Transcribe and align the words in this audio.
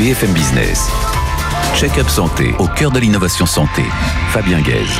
BFM 0.00 0.32
Business. 0.32 0.88
Check-up 1.76 2.08
santé 2.08 2.54
au 2.58 2.66
cœur 2.66 2.90
de 2.90 2.98
l'innovation 2.98 3.44
santé. 3.44 3.82
Fabien 4.30 4.62
Guèze. 4.62 4.98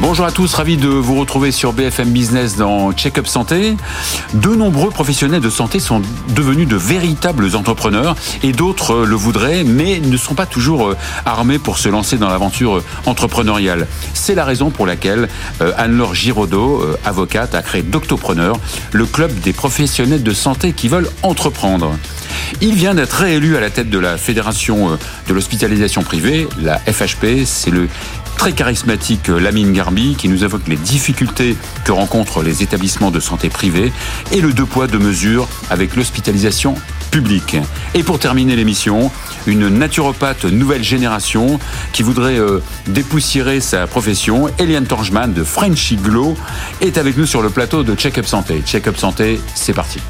Bonjour 0.00 0.26
à 0.26 0.32
tous, 0.32 0.52
ravi 0.54 0.76
de 0.76 0.88
vous 0.88 1.14
retrouver 1.14 1.52
sur 1.52 1.72
BFM 1.72 2.10
Business 2.10 2.56
dans 2.56 2.92
Check-up 2.92 3.28
Santé. 3.28 3.76
De 4.34 4.48
nombreux 4.48 4.90
professionnels 4.90 5.40
de 5.40 5.50
santé 5.50 5.78
sont 5.78 6.02
devenus 6.34 6.66
de 6.66 6.74
véritables 6.74 7.54
entrepreneurs 7.54 8.16
et 8.42 8.50
d'autres 8.50 9.04
le 9.04 9.14
voudraient, 9.14 9.62
mais 9.62 10.00
ne 10.00 10.16
sont 10.16 10.34
pas 10.34 10.46
toujours 10.46 10.88
euh, 10.88 10.96
armés 11.24 11.60
pour 11.60 11.78
se 11.78 11.88
lancer 11.88 12.16
dans 12.16 12.30
l'aventure 12.30 12.78
euh, 12.78 12.84
entrepreneuriale. 13.06 13.86
C'est 14.14 14.34
la 14.34 14.44
raison 14.44 14.70
pour 14.70 14.84
laquelle 14.84 15.28
euh, 15.60 15.70
Anne-Laure 15.76 16.16
Giraudot, 16.16 16.84
avocate, 17.04 17.54
a 17.54 17.62
créé 17.62 17.82
Doctopreneur, 17.82 18.56
le 18.90 19.06
club 19.06 19.32
des 19.38 19.52
professionnels 19.52 20.24
de 20.24 20.32
santé 20.32 20.72
qui 20.72 20.88
veulent 20.88 21.10
entreprendre. 21.22 21.94
Il 22.60 22.74
vient 22.74 22.94
d'être 22.94 23.12
réélu 23.12 23.56
à 23.56 23.60
la 23.60 23.70
tête 23.70 23.90
de 23.90 23.98
la 23.98 24.16
Fédération 24.16 24.98
de 25.28 25.34
l'hospitalisation 25.34 26.02
privée, 26.02 26.48
la 26.60 26.78
FHP. 26.78 27.44
C'est 27.44 27.70
le 27.70 27.88
très 28.38 28.52
charismatique 28.52 29.30
euh, 29.30 29.40
Lamine 29.40 29.72
Garbi 29.72 30.14
qui 30.14 30.28
nous 30.28 30.44
évoque 30.44 30.68
les 30.68 30.76
difficultés 30.76 31.56
que 31.84 31.90
rencontrent 31.90 32.42
les 32.42 32.62
établissements 32.62 33.10
de 33.10 33.18
santé 33.18 33.48
privés 33.48 33.92
et 34.30 34.40
le 34.40 34.52
deux 34.52 34.64
poids 34.64 34.86
deux 34.86 35.00
mesures 35.00 35.48
avec 35.70 35.96
l'hospitalisation 35.96 36.76
publique. 37.10 37.56
Et 37.94 38.04
pour 38.04 38.20
terminer 38.20 38.54
l'émission, 38.54 39.10
une 39.46 39.68
naturopathe 39.68 40.44
nouvelle 40.44 40.84
génération 40.84 41.58
qui 41.92 42.04
voudrait 42.04 42.38
euh, 42.38 42.60
dépoussiérer 42.86 43.60
sa 43.60 43.88
profession, 43.88 44.48
Eliane 44.58 44.86
Torgeman 44.86 45.32
de 45.32 45.42
Frenchy 45.42 45.96
Glow, 45.96 46.36
est 46.80 46.96
avec 46.96 47.16
nous 47.16 47.26
sur 47.26 47.42
le 47.42 47.50
plateau 47.50 47.82
de 47.82 47.94
Check 47.96 48.18
Up 48.18 48.26
Santé. 48.26 48.62
Check 48.64 48.86
Up 48.86 48.96
Santé, 48.96 49.40
c'est 49.54 49.74
parti. 49.74 50.00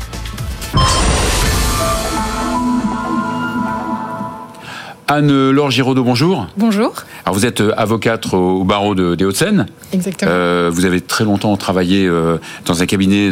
Anne-Laure 5.11 5.70
Giraudot, 5.70 6.05
bonjour. 6.05 6.48
Bonjour. 6.59 6.92
Alors 7.25 7.34
vous 7.34 7.47
êtes 7.47 7.62
euh, 7.62 7.73
avocate 7.78 8.34
au 8.34 8.62
barreau 8.62 8.95
de, 8.95 9.14
des 9.14 9.25
Hauts-de-Seine. 9.25 9.64
Exactement. 9.95 10.31
Euh, 10.31 10.70
vous 10.70 10.84
avez 10.84 11.01
très 11.01 11.25
longtemps 11.25 11.56
travaillé 11.56 12.06
euh, 12.06 12.37
dans 12.67 12.83
un 12.83 12.87
cabinet 12.87 13.31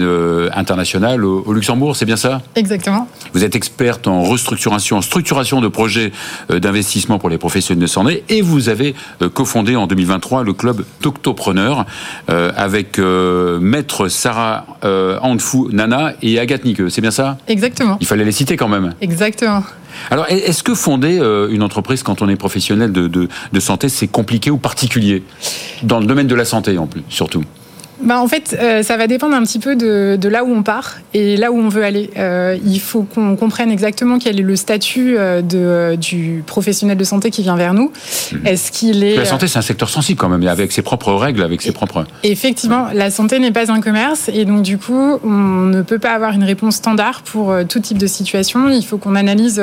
international 0.54 1.22
au, 1.22 1.52
Luxembourg, 1.52 1.94
c'est 1.94 2.06
bien 2.06 2.16
ça? 2.16 2.40
Exactement. 2.54 3.08
Vous 3.34 3.44
êtes 3.44 3.54
experte 3.56 4.08
en 4.08 4.22
restructuration, 4.22 4.96
en 4.96 5.02
structuration 5.02 5.60
de 5.60 5.68
projets 5.68 6.12
d'investissement 6.48 7.18
pour 7.18 7.28
les 7.28 7.36
professionnels 7.36 7.82
de 7.82 7.86
santé 7.86 8.24
et 8.30 8.40
vous 8.40 8.70
avez 8.70 8.94
cofondé 9.34 9.76
en 9.76 9.86
2023 9.86 10.44
le 10.44 10.54
club 10.54 10.84
Doctopreneur 11.02 11.84
avec 12.28 12.98
maître 12.98 14.08
Sarah 14.08 14.66
Andfou 14.82 15.68
Nana 15.72 16.14
et 16.22 16.38
Agathe 16.38 16.64
Niqueux, 16.64 16.88
c'est 16.88 17.00
bien 17.02 17.10
ça? 17.10 17.36
Exactement. 17.48 17.98
Il 18.00 18.06
fallait 18.06 18.24
les 18.24 18.32
citer 18.32 18.56
quand 18.56 18.68
même. 18.68 18.94
Exactement. 19.00 19.62
Alors, 20.10 20.26
est-ce 20.28 20.62
que 20.62 20.74
fonder 20.74 21.18
euh, 21.18 21.48
une 21.50 21.62
entreprise 21.62 22.02
quand 22.02 22.22
on 22.22 22.28
est 22.28 22.36
professionnel 22.36 22.92
de, 22.92 23.08
de 23.08 23.60
santé, 23.60 23.88
c'est 23.88 24.08
compliqué 24.08 24.50
ou 24.50 24.58
particulier? 24.58 25.22
Dans 25.82 26.00
le 26.00 26.06
domaine 26.06 26.26
de 26.26 26.34
la 26.34 26.44
santé, 26.44 26.78
en 26.78 26.86
plus, 26.86 27.02
surtout 27.08 27.42
bah 28.00 28.20
en 28.20 28.28
fait, 28.28 28.56
euh, 28.60 28.82
ça 28.82 28.96
va 28.96 29.06
dépendre 29.06 29.34
un 29.34 29.42
petit 29.42 29.58
peu 29.58 29.74
de, 29.74 30.18
de, 30.20 30.28
là 30.28 30.44
où 30.44 30.52
on 30.52 30.62
part 30.62 30.96
et 31.14 31.36
là 31.36 31.50
où 31.50 31.58
on 31.58 31.68
veut 31.68 31.82
aller. 31.82 32.10
Euh, 32.18 32.56
il 32.64 32.78
faut 32.78 33.02
qu'on 33.02 33.36
comprenne 33.36 33.70
exactement 33.70 34.18
quel 34.18 34.38
est 34.38 34.42
le 34.42 34.56
statut 34.56 35.16
euh, 35.16 35.40
de, 35.40 35.96
du 35.96 36.42
professionnel 36.46 36.98
de 36.98 37.04
santé 37.04 37.30
qui 37.30 37.42
vient 37.42 37.56
vers 37.56 37.72
nous. 37.72 37.92
Mhm. 38.32 38.46
Est-ce 38.46 38.70
qu'il 38.70 39.02
est... 39.02 39.16
La 39.16 39.24
santé, 39.24 39.46
c'est 39.46 39.58
un 39.58 39.62
secteur 39.62 39.88
sensible 39.88 40.18
quand 40.18 40.28
même, 40.28 40.46
avec 40.46 40.72
ses 40.72 40.82
propres 40.82 41.12
règles, 41.12 41.42
avec 41.42 41.62
ses 41.62 41.72
propres... 41.72 42.04
Effectivement, 42.22 42.88
la 42.92 43.10
santé 43.10 43.38
n'est 43.38 43.50
pas 43.50 43.72
un 43.72 43.80
commerce 43.80 44.28
et 44.32 44.44
donc 44.44 44.62
du 44.62 44.76
coup, 44.76 45.18
on 45.24 45.66
ne 45.66 45.82
peut 45.82 45.98
pas 45.98 46.12
avoir 46.12 46.32
une 46.32 46.44
réponse 46.44 46.76
standard 46.76 47.22
pour 47.22 47.54
tout 47.68 47.80
type 47.80 47.98
de 47.98 48.06
situation. 48.06 48.68
Il 48.68 48.84
faut 48.84 48.98
qu'on 48.98 49.14
analyse 49.14 49.62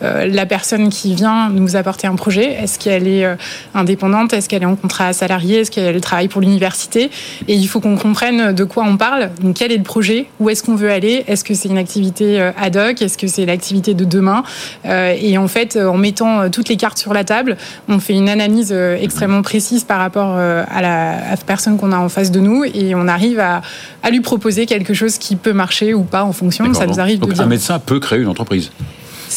la 0.00 0.46
personne 0.46 0.90
qui 0.90 1.14
vient 1.14 1.50
nous 1.50 1.76
apporter 1.76 2.06
un 2.06 2.14
projet. 2.14 2.52
Est-ce 2.52 2.78
qu'elle 2.78 3.08
est 3.08 3.26
indépendante? 3.74 4.32
Est-ce 4.32 4.48
qu'elle 4.48 4.62
est 4.62 4.66
en 4.66 4.76
contrat 4.76 5.12
salarié? 5.12 5.60
Est-ce 5.60 5.70
qu'elle 5.70 6.00
travaille 6.00 6.28
pour 6.28 6.40
l'université? 6.40 7.10
Et 7.48 7.63
il 7.64 7.66
faut 7.66 7.80
qu'on 7.80 7.96
comprenne 7.96 8.52
de 8.52 8.64
quoi 8.64 8.84
on 8.86 8.98
parle. 8.98 9.30
Donc, 9.40 9.56
quel 9.56 9.72
est 9.72 9.78
le 9.78 9.82
projet? 9.82 10.26
Où 10.38 10.50
est-ce 10.50 10.62
qu'on 10.62 10.74
veut 10.74 10.90
aller? 10.90 11.24
Est-ce 11.26 11.42
que 11.44 11.54
c'est 11.54 11.70
une 11.70 11.78
activité 11.78 12.38
euh, 12.38 12.50
ad 12.60 12.76
hoc? 12.76 13.00
Est-ce 13.00 13.16
que 13.16 13.26
c'est 13.26 13.46
l'activité 13.46 13.94
de 13.94 14.04
demain? 14.04 14.42
Euh, 14.84 15.16
Et 15.18 15.38
en 15.38 15.48
fait, 15.48 15.78
en 15.78 15.96
mettant 15.96 16.50
toutes 16.50 16.68
les 16.68 16.76
cartes 16.76 16.98
sur 16.98 17.14
la 17.14 17.24
table, 17.24 17.56
on 17.88 18.00
fait 18.00 18.12
une 18.12 18.28
analyse 18.28 18.70
euh, 18.70 18.98
extrêmement 19.00 19.40
précise 19.40 19.84
par 19.84 19.98
rapport 19.98 20.36
à 20.36 20.82
la, 20.82 21.36
personne 21.46 21.78
qu'on 21.78 21.92
a 21.92 21.96
en 21.96 22.10
face 22.10 22.30
de 22.30 22.40
nous 22.40 22.64
et 22.64 22.94
on 22.94 23.08
arrive 23.08 23.40
à, 23.40 23.62
lui 24.10 24.20
proposer 24.20 24.66
quelque 24.66 24.92
chose 24.92 25.16
qui 25.16 25.34
peut 25.34 25.54
marcher 25.54 25.94
ou 25.94 26.02
pas 26.02 26.24
en 26.24 26.32
fonction. 26.32 26.72
Ça 26.74 26.86
nous 26.86 27.00
arrive 27.00 27.20
de 27.20 27.32
dire. 27.32 27.42
Un 27.42 27.46
médecin 27.46 27.78
peut 27.78 27.98
créer 27.98 28.20
une 28.20 28.28
entreprise. 28.28 28.70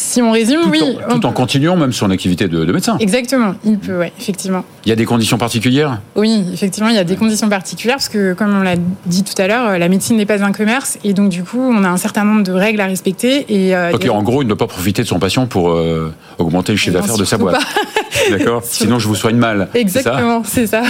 Si 0.08 0.22
on 0.22 0.30
résume, 0.30 0.62
tout 0.62 0.70
oui. 0.70 0.82
En, 1.06 1.18
tout 1.18 1.26
en 1.26 1.32
continuant 1.32 1.76
même 1.76 1.92
son 1.92 2.10
activité 2.10 2.48
de, 2.48 2.64
médecin. 2.72 2.96
Exactement, 2.98 3.54
il 3.62 3.78
peut, 3.78 4.00
oui, 4.00 4.06
effectivement. 4.18 4.64
Il 4.86 4.88
y 4.88 4.92
a 4.92 4.96
des 4.96 5.04
conditions 5.04 5.36
particulières? 5.36 6.00
Oui, 6.16 6.46
effectivement, 6.50 6.88
il 6.88 6.94
y 6.94 6.98
a 6.98 7.04
des 7.04 7.16
conditions 7.16 7.50
particulières 7.50 7.96
parce 7.96 8.08
que, 8.08 8.32
comme 8.32 8.56
on 8.56 8.62
l'a 8.62 8.76
dit 9.04 9.22
tout 9.22 9.34
à 9.36 9.46
l'heure, 9.46 9.78
la 9.78 9.88
médecine 9.90 10.16
n'est 10.16 10.24
pas 10.24 10.42
un 10.42 10.52
commerce 10.52 10.96
et 11.04 11.12
donc, 11.12 11.28
du 11.28 11.44
coup, 11.44 11.60
on 11.60 11.84
a 11.84 11.88
un 11.90 11.98
certain 11.98 12.24
nombre 12.24 12.42
de 12.42 12.52
règles 12.52 12.80
à 12.80 12.86
respecter. 12.86 13.44
Et, 13.50 13.76
euh, 13.76 13.92
ok, 13.92 14.08
en 14.08 14.22
gros, 14.22 14.40
il 14.40 14.46
ne 14.46 14.48
doit 14.48 14.56
pas 14.56 14.66
profiter 14.66 15.02
de 15.02 15.08
son 15.08 15.18
patient 15.18 15.46
pour 15.46 15.72
euh, 15.72 16.10
augmenter 16.38 16.72
le 16.72 16.78
chiffre 16.78 16.98
d'affaires 16.98 17.18
de 17.18 17.26
sa 17.26 17.36
boîte. 17.36 17.60
D'accord? 18.30 18.62
Sinon, 18.64 18.98
je 18.98 19.08
vous 19.08 19.14
soigne 19.14 19.36
mal. 19.36 19.68
Exactement, 19.74 20.42
c'est 20.42 20.68
ça. 20.68 20.84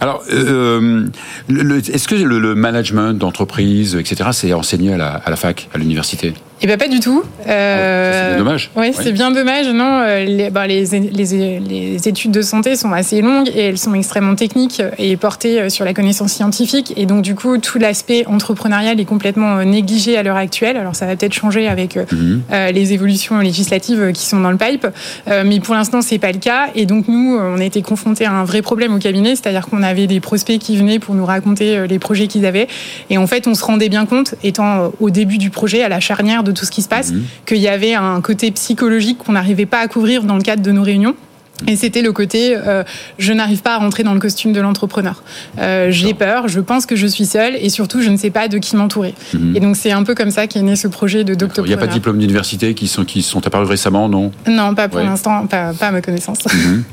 Alors, 0.00 0.24
euh, 0.32 1.06
est-ce 1.48 2.08
que 2.08 2.16
le, 2.16 2.54
management 2.56 3.16
d'entreprise, 3.16 3.94
etc., 3.94 4.30
c'est 4.32 4.52
enseigné 4.52 4.94
à 4.94 4.96
la, 4.96 5.10
à 5.24 5.30
la 5.30 5.36
fac, 5.36 5.68
à 5.72 5.78
l'université? 5.78 6.34
Eh 6.64 6.66
bien, 6.66 6.78
pas 6.78 6.88
du 6.88 6.98
tout. 6.98 7.22
Euh, 7.46 8.30
c'est 8.32 8.38
dommage. 8.38 8.70
Oui, 8.74 8.92
c'est 8.94 9.12
bien 9.12 9.30
dommage. 9.30 9.68
Non, 9.68 10.00
euh, 10.00 10.24
les, 10.24 10.48
bah, 10.48 10.66
les, 10.66 10.86
les, 10.86 11.60
les, 11.60 12.08
études 12.08 12.30
de 12.30 12.40
santé 12.40 12.74
sont 12.74 12.90
assez 12.92 13.20
longues 13.20 13.50
et 13.54 13.66
elles 13.66 13.76
sont 13.76 13.92
extrêmement 13.92 14.34
techniques 14.34 14.82
et 14.96 15.18
portées 15.18 15.60
euh, 15.60 15.68
sur 15.68 15.84
la 15.84 15.92
connaissance 15.92 16.32
scientifique. 16.32 16.94
Et 16.96 17.04
donc, 17.04 17.20
du 17.20 17.34
coup, 17.34 17.58
tout 17.58 17.78
l'aspect 17.78 18.24
entrepreneurial 18.26 18.98
est 18.98 19.04
complètement 19.04 19.58
euh, 19.58 19.64
négligé 19.64 20.16
à 20.16 20.22
l'heure 20.22 20.38
actuelle. 20.38 20.78
Alors, 20.78 20.96
ça 20.96 21.04
va 21.04 21.16
peut-être 21.16 21.34
changer 21.34 21.68
avec 21.68 21.96
mhm. 21.96 22.40
les 22.72 22.92
évolutions 22.94 23.40
législatives 23.40 24.12
qui 24.14 24.24
sont 24.24 24.40
dans 24.40 24.50
le 24.50 24.56
pipe. 24.56 24.86
mais 25.26 25.60
pour 25.60 25.74
l'instant, 25.74 26.00
c'est 26.00 26.18
pas 26.18 26.32
le 26.32 26.38
cas. 26.38 26.68
Et 26.74 26.86
donc, 26.86 27.08
nous, 27.08 27.36
on 27.38 27.58
a 27.58 27.64
été 27.64 27.82
confrontés 27.82 28.24
à 28.24 28.32
un 28.32 28.44
vrai 28.44 28.62
problème 28.62 28.94
au 28.94 28.98
cabinet, 28.98 29.36
c'est-à-dire 29.36 29.66
qu'on 29.66 29.82
avait 29.82 30.06
des 30.06 30.20
prospects 30.20 30.58
qui 30.58 30.78
venaient 30.78 30.98
pour 30.98 31.14
nous 31.14 31.26
raconter 31.26 31.86
les 31.86 31.98
projets 31.98 32.26
qu'ils 32.26 32.46
avaient. 32.46 32.68
Et 33.10 33.18
en 33.18 33.26
fait, 33.26 33.46
on 33.46 33.54
se 33.54 33.62
rendait 33.62 33.90
bien 33.90 34.06
compte, 34.06 34.34
étant 34.42 34.90
au 34.98 35.10
début 35.10 35.36
du 35.36 35.50
projet, 35.50 35.82
à 35.82 35.90
la 35.90 36.00
charnière 36.00 36.42
de 36.42 36.53
tout 36.54 36.64
ce 36.64 36.70
qui 36.70 36.82
se 36.82 36.88
passe, 36.88 37.12
mhm. 37.12 37.24
qu'il 37.46 37.58
y 37.58 37.68
avait 37.68 37.94
un 37.94 38.20
côté 38.20 38.50
psychologique 38.50 39.18
qu'on 39.18 39.32
n'arrivait 39.32 39.66
pas 39.66 39.80
à 39.80 39.88
couvrir 39.88 40.22
dans 40.22 40.36
le 40.36 40.42
cadre 40.42 40.62
de 40.62 40.72
nos 40.72 40.82
réunions. 40.82 41.14
Et 41.68 41.76
c'était 41.76 42.02
le 42.02 42.12
côté 42.12 42.56
euh, 42.56 42.82
je 43.18 43.32
n'arrive 43.32 43.62
pas 43.62 43.74
à 43.74 43.78
rentrer 43.78 44.02
dans 44.02 44.12
le 44.12 44.20
costume 44.20 44.52
de 44.52 44.60
l'entrepreneur. 44.60 45.22
Euh, 45.58 45.90
j'ai 45.90 46.12
peur, 46.12 46.48
je 46.48 46.60
pense 46.60 46.84
que 46.84 46.96
je 46.96 47.06
suis 47.06 47.26
seule 47.26 47.54
et 47.56 47.68
surtout 47.68 48.02
je 48.02 48.10
ne 48.10 48.16
sais 48.16 48.30
pas 48.30 48.48
de 48.48 48.58
qui 48.58 48.76
m'entourer. 48.76 49.14
Mhm. 49.32 49.56
Et 49.56 49.60
donc 49.60 49.76
c'est 49.76 49.92
un 49.92 50.02
peu 50.02 50.14
comme 50.14 50.30
ça 50.30 50.46
qu'est 50.46 50.62
né 50.62 50.74
ce 50.74 50.88
projet 50.88 51.22
de 51.22 51.34
docteur. 51.34 51.64
Il 51.64 51.68
n'y 51.68 51.74
a 51.74 51.78
pas 51.78 51.86
de 51.86 51.92
diplôme 51.92 52.18
d'université 52.18 52.74
qui 52.74 52.88
sont, 52.88 53.04
qui 53.04 53.22
sont 53.22 53.46
apparus 53.46 53.68
récemment, 53.68 54.08
non? 54.08 54.32
Non, 54.48 54.74
pas 54.74 54.88
pour 54.88 55.00
l'instant, 55.00 55.46
pas, 55.46 55.72
à 55.80 55.90
ma 55.92 56.00
connaissance. 56.00 56.40
Mhm. 56.52 56.84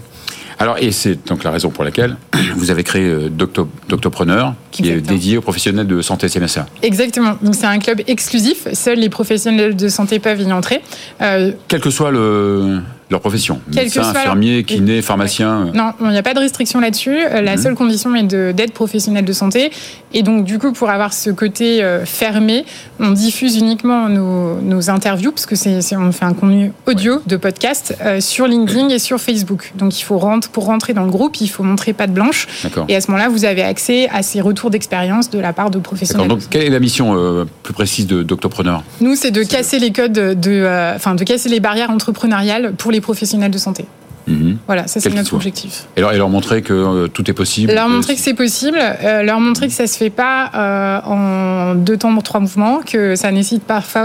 Alors, 0.59 0.77
et 0.77 0.91
c'est 0.91 1.27
donc 1.27 1.43
la 1.43 1.49
raison 1.49 1.71
pour 1.71 1.83
laquelle 1.83 2.17
vous 2.55 2.69
avez 2.69 2.83
créé 2.83 3.07
euh, 3.07 3.29
Doctopreneur, 3.29 4.53
qui 4.71 4.87
est 4.89 5.01
dédié 5.01 5.37
aux 5.37 5.41
professionnels 5.41 5.87
de 5.87 6.01
santé, 6.01 6.27
c'est 6.27 6.45
ça 6.47 6.65
Exactement. 6.81 7.37
Donc, 7.41 7.55
c'est 7.55 7.65
un 7.65 7.79
club 7.79 8.01
exclusif. 8.07 8.67
Seuls 8.73 8.99
les 8.99 9.09
professionnels 9.09 9.75
de 9.75 9.87
santé 9.89 10.19
peuvent 10.19 10.41
y 10.41 10.51
entrer. 10.51 10.81
Euh, 11.21 11.51
Quel 11.67 11.81
que 11.81 11.89
soit 11.89 12.11
le, 12.11 12.81
leur 13.11 13.19
profession. 13.19 13.59
Médecin, 13.75 14.03
infirmier, 14.03 14.63
kiné, 14.63 15.01
pharmacien. 15.01 15.67
Euh. 15.67 15.71
Non, 15.73 15.91
il 15.99 16.07
n'y 16.07 16.17
a 16.17 16.23
pas 16.23 16.33
de 16.33 16.39
restriction 16.39 16.79
là-dessus. 16.79 17.17
Euh, 17.17 17.41
la 17.41 17.57
mhm. 17.57 17.61
seule 17.61 17.75
condition 17.75 18.15
est 18.15 18.23
d'être 18.23 18.73
professionnel 18.73 19.25
de 19.25 19.33
santé. 19.33 19.71
Et 20.13 20.23
donc, 20.23 20.45
du 20.45 20.57
coup, 20.57 20.71
pour 20.71 20.89
avoir 20.89 21.13
ce 21.13 21.29
côté 21.29 21.83
euh, 21.83 22.05
fermé, 22.05 22.65
on 22.99 23.11
diffuse 23.11 23.57
uniquement 23.57 24.07
nos, 24.07 24.89
interviews, 24.89 25.31
parce 25.31 25.45
que 25.45 25.55
c'est 25.55 25.79
on 25.95 26.11
fait 26.11 26.25
un 26.25 26.33
contenu 26.33 26.71
audio 26.87 27.21
de 27.27 27.35
podcast 27.35 27.95
sur 28.19 28.47
LinkedIn 28.47 28.89
et 28.89 28.99
sur 28.99 29.19
Facebook. 29.19 29.73
Donc, 29.75 29.99
il 29.99 30.03
faut 30.03 30.17
rentrer, 30.17 30.49
pour 30.51 30.65
rentrer 30.65 30.93
dans 30.93 31.03
le 31.03 31.11
groupe, 31.11 31.39
il 31.41 31.49
faut 31.49 31.63
montrer 31.63 31.93
patte 31.93 32.13
blanche. 32.13 32.47
Et 32.87 32.95
à 32.95 33.01
ce 33.01 33.11
moment-là, 33.11 33.29
vous 33.29 33.43
avez 33.43 33.61
accès 33.61 34.07
à 34.09 34.23
ces 34.23 34.39
retours 34.39 34.60
d'expérience 34.69 35.29
de 35.29 35.39
la 35.39 35.53
part 35.53 35.71
de 35.71 35.79
professionnels. 35.79 36.27
Donc, 36.27 36.41
quelle 36.49 36.63
est 36.63 36.69
la 36.69 36.79
mission 36.79 37.45
plus 37.63 37.73
précise 37.73 38.07
de 38.07 38.23
Doctopreneur? 38.23 38.83
Nous, 38.99 39.15
c'est 39.15 39.31
de 39.31 39.43
casser 39.43 39.79
les 39.79 39.91
codes, 39.91 40.13
de, 40.13 40.93
enfin, 40.95 41.15
de 41.15 41.23
casser 41.23 41.49
les 41.49 41.59
barrières 41.59 41.89
entrepreneuriales 41.89 42.73
pour 42.73 42.91
les 42.91 43.01
professionnels 43.01 43.51
de 43.51 43.57
santé. 43.57 43.85
Mhm. 44.27 44.57
Voilà, 44.67 44.87
ça 44.87 44.99
c'est 44.99 45.13
notre 45.13 45.33
objectif. 45.33 45.87
Et 45.97 46.01
leur, 46.01 46.13
et 46.13 46.17
leur 46.17 46.29
montrer 46.29 46.61
que 46.61 46.73
euh, 46.73 47.07
tout 47.07 47.29
est 47.29 47.33
possible. 47.33 47.73
Leur 47.73 47.89
montrer 47.89 48.15
que 48.15 48.21
c'est 48.21 48.33
possible, 48.33 48.79
euh, 48.79 49.23
leur 49.23 49.39
montrer 49.39 49.67
que 49.67 49.73
ça 49.73 49.87
se 49.87 49.97
fait 49.97 50.09
pas 50.09 50.51
euh, 50.53 50.99
en 51.05 51.75
deux 51.75 51.97
temps, 51.97 52.15
trois 52.21 52.39
mouvements, 52.39 52.81
que 52.85 53.15
ça 53.15 53.31
nécessite 53.31 53.63
parfois 53.63 54.01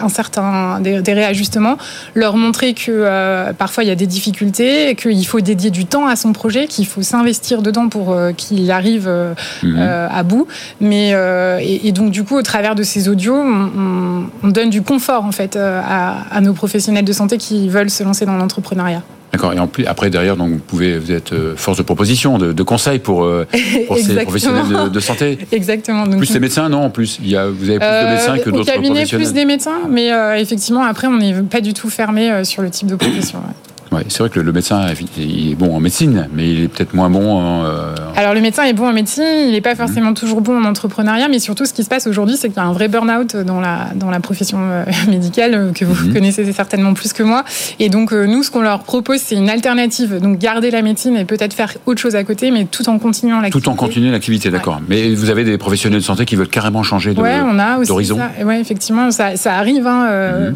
un 0.00 0.08
certain 0.08 0.80
des, 0.80 1.12
réajustements. 1.12 1.76
Leur 2.14 2.36
montrer 2.36 2.74
que 2.74 3.52
parfois 3.52 3.84
il 3.84 3.88
y 3.88 3.90
a 3.90 3.96
des 3.96 4.06
difficultés, 4.06 4.94
qu'il 4.94 5.26
faut 5.26 5.40
dédier 5.40 5.70
du 5.70 5.86
temps 5.86 6.06
à 6.06 6.16
son 6.16 6.32
projet, 6.32 6.66
qu'il 6.66 6.86
faut 6.86 7.02
s'investir 7.02 7.62
dedans 7.62 7.88
pour 7.88 8.16
qu'il 8.36 8.70
arrive 8.70 9.10
mhm. 9.62 9.78
à 9.78 10.22
bout. 10.22 10.46
Mais 10.80 11.14
et, 11.60 11.92
donc 11.92 12.10
du 12.10 12.24
coup, 12.24 12.36
au 12.36 12.42
travers 12.42 12.74
de 12.74 12.82
ces 12.82 13.08
audios, 13.08 13.36
on, 13.36 14.26
on 14.42 14.48
donne 14.48 14.70
du 14.70 14.82
confort 14.82 15.24
en 15.24 15.32
fait 15.32 15.56
à, 15.56 16.16
à 16.30 16.40
nos 16.40 16.52
professionnels 16.52 17.04
de 17.04 17.12
santé 17.12 17.38
qui 17.38 17.68
veulent 17.68 17.90
se 17.90 18.02
lancer 18.02 18.26
dans 18.26 18.36
l'entrepreneuriat. 18.36 19.02
D'accord. 19.36 19.52
Et 19.52 19.58
en 19.58 19.66
plus, 19.66 19.84
après, 19.84 20.08
derrière, 20.08 20.38
donc, 20.38 20.50
vous 20.50 20.58
pouvez, 20.58 20.98
vous 20.98 21.12
êtes 21.12 21.34
euh, 21.34 21.54
force 21.56 21.76
de 21.76 21.82
proposition, 21.82 22.38
de, 22.38 22.54
de 22.54 22.62
conseil 22.62 23.00
pour, 23.00 23.24
euh, 23.24 23.46
pour 23.86 23.98
ces 23.98 24.14
professionnels 24.14 24.90
de, 24.90 25.00
santé. 25.00 25.38
Exactement. 25.52 26.06
Donc, 26.06 26.16
plus 26.16 26.32
les 26.32 26.40
médecins, 26.40 26.70
non, 26.70 26.84
en 26.84 26.90
plus. 26.90 27.18
Il 27.22 27.28
y 27.28 27.36
a, 27.36 27.46
vous 27.46 27.68
avez 27.68 27.78
plus 27.78 27.86
de 27.86 27.92
euh, 27.92 28.12
médecins 28.12 28.38
que 28.38 28.48
d'autres 28.48 28.72
professionnels. 28.72 29.06
Plus 29.08 29.32
des 29.34 29.44
médecins, 29.44 29.80
mais 29.90 30.10
effectivement, 30.40 30.84
après, 30.84 31.06
on 31.06 31.18
n'est 31.18 31.34
pas 31.42 31.60
du 31.60 31.74
tout 31.74 31.90
fermé 31.90 32.44
sur 32.44 32.62
le 32.62 32.70
type 32.70 32.88
de 32.88 32.96
profession. 32.96 33.40
Ouais, 33.92 34.04
c'est 34.08 34.20
vrai 34.20 34.30
que 34.30 34.40
le, 34.40 34.52
médecin 34.52 34.86
il 35.18 35.52
est 35.52 35.54
bon 35.54 35.76
en 35.76 35.80
médecine, 35.80 36.28
mais 36.32 36.50
il 36.50 36.62
est 36.64 36.68
peut-être 36.68 36.94
moins 36.94 37.10
bon 37.10 37.30
en. 37.30 37.64
Euh, 38.16 38.20
Alors 38.20 38.34
le 38.34 38.40
médecin 38.40 38.64
est 38.64 38.72
bon 38.72 38.88
en 38.88 38.92
médecine, 38.92 39.24
il 39.46 39.52
n'est 39.52 39.60
pas 39.60 39.72
mhm. 39.72 39.76
forcément 39.76 40.14
toujours 40.14 40.40
bon 40.40 40.60
en 40.60 40.64
entrepreneuriat, 40.64 41.28
mais 41.28 41.38
surtout 41.38 41.64
ce 41.64 41.72
qui 41.72 41.84
se 41.84 41.88
passe 41.88 42.06
aujourd'hui, 42.06 42.36
c'est 42.36 42.48
qu'il 42.48 42.56
y 42.56 42.60
a 42.60 42.64
un 42.64 42.72
vrai 42.72 42.88
burn-out 42.88 43.36
dans 43.36 43.60
la, 43.60 43.90
dans 43.94 44.10
la 44.10 44.20
profession 44.20 44.58
euh, 44.60 44.84
médicale 45.08 45.54
euh, 45.54 45.72
que 45.72 45.84
vous 45.84 46.06
mhm. 46.06 46.14
connaissez 46.14 46.50
certainement 46.52 46.94
plus 46.94 47.12
que 47.12 47.22
moi. 47.22 47.44
Et 47.78 47.88
donc 47.88 48.12
nous, 48.12 48.42
ce 48.42 48.50
qu'on 48.50 48.62
leur 48.62 48.80
propose, 48.80 49.20
c'est 49.20 49.36
une 49.36 49.50
alternative. 49.50 50.18
Donc 50.20 50.38
garder 50.38 50.70
la 50.70 50.82
médecine 50.82 51.16
et 51.16 51.24
peut-être 51.24 51.54
faire 51.54 51.74
autre 51.86 52.00
chose 52.00 52.16
à 52.16 52.24
côté, 52.24 52.50
mais 52.50 52.64
tout 52.64 52.88
en 52.88 52.98
continuant 52.98 53.40
l'activité. 53.40 53.64
Tout 53.64 53.70
en 53.70 53.74
continuant 53.74 54.12
l'activité, 54.12 54.50
d'accord. 54.50 54.80
Mais 54.88 55.14
vous 55.14 55.30
avez 55.30 55.44
des 55.44 55.58
professionnels 55.58 56.00
de 56.00 56.04
santé 56.04 56.24
qui 56.24 56.36
veulent 56.36 56.48
carrément 56.48 56.82
changer 56.82 57.14
de 57.14 57.20
Ouais, 57.20 57.40
on 57.44 57.58
a 57.58 57.78
aussi 57.78 58.06
ça. 58.06 58.30
Ouais, 58.44 58.60
effectivement, 58.60 59.10
ça, 59.10 59.36
ça 59.36 59.54
arrive. 59.54 59.86
Hein, 59.86 60.50
mhm. 60.50 60.54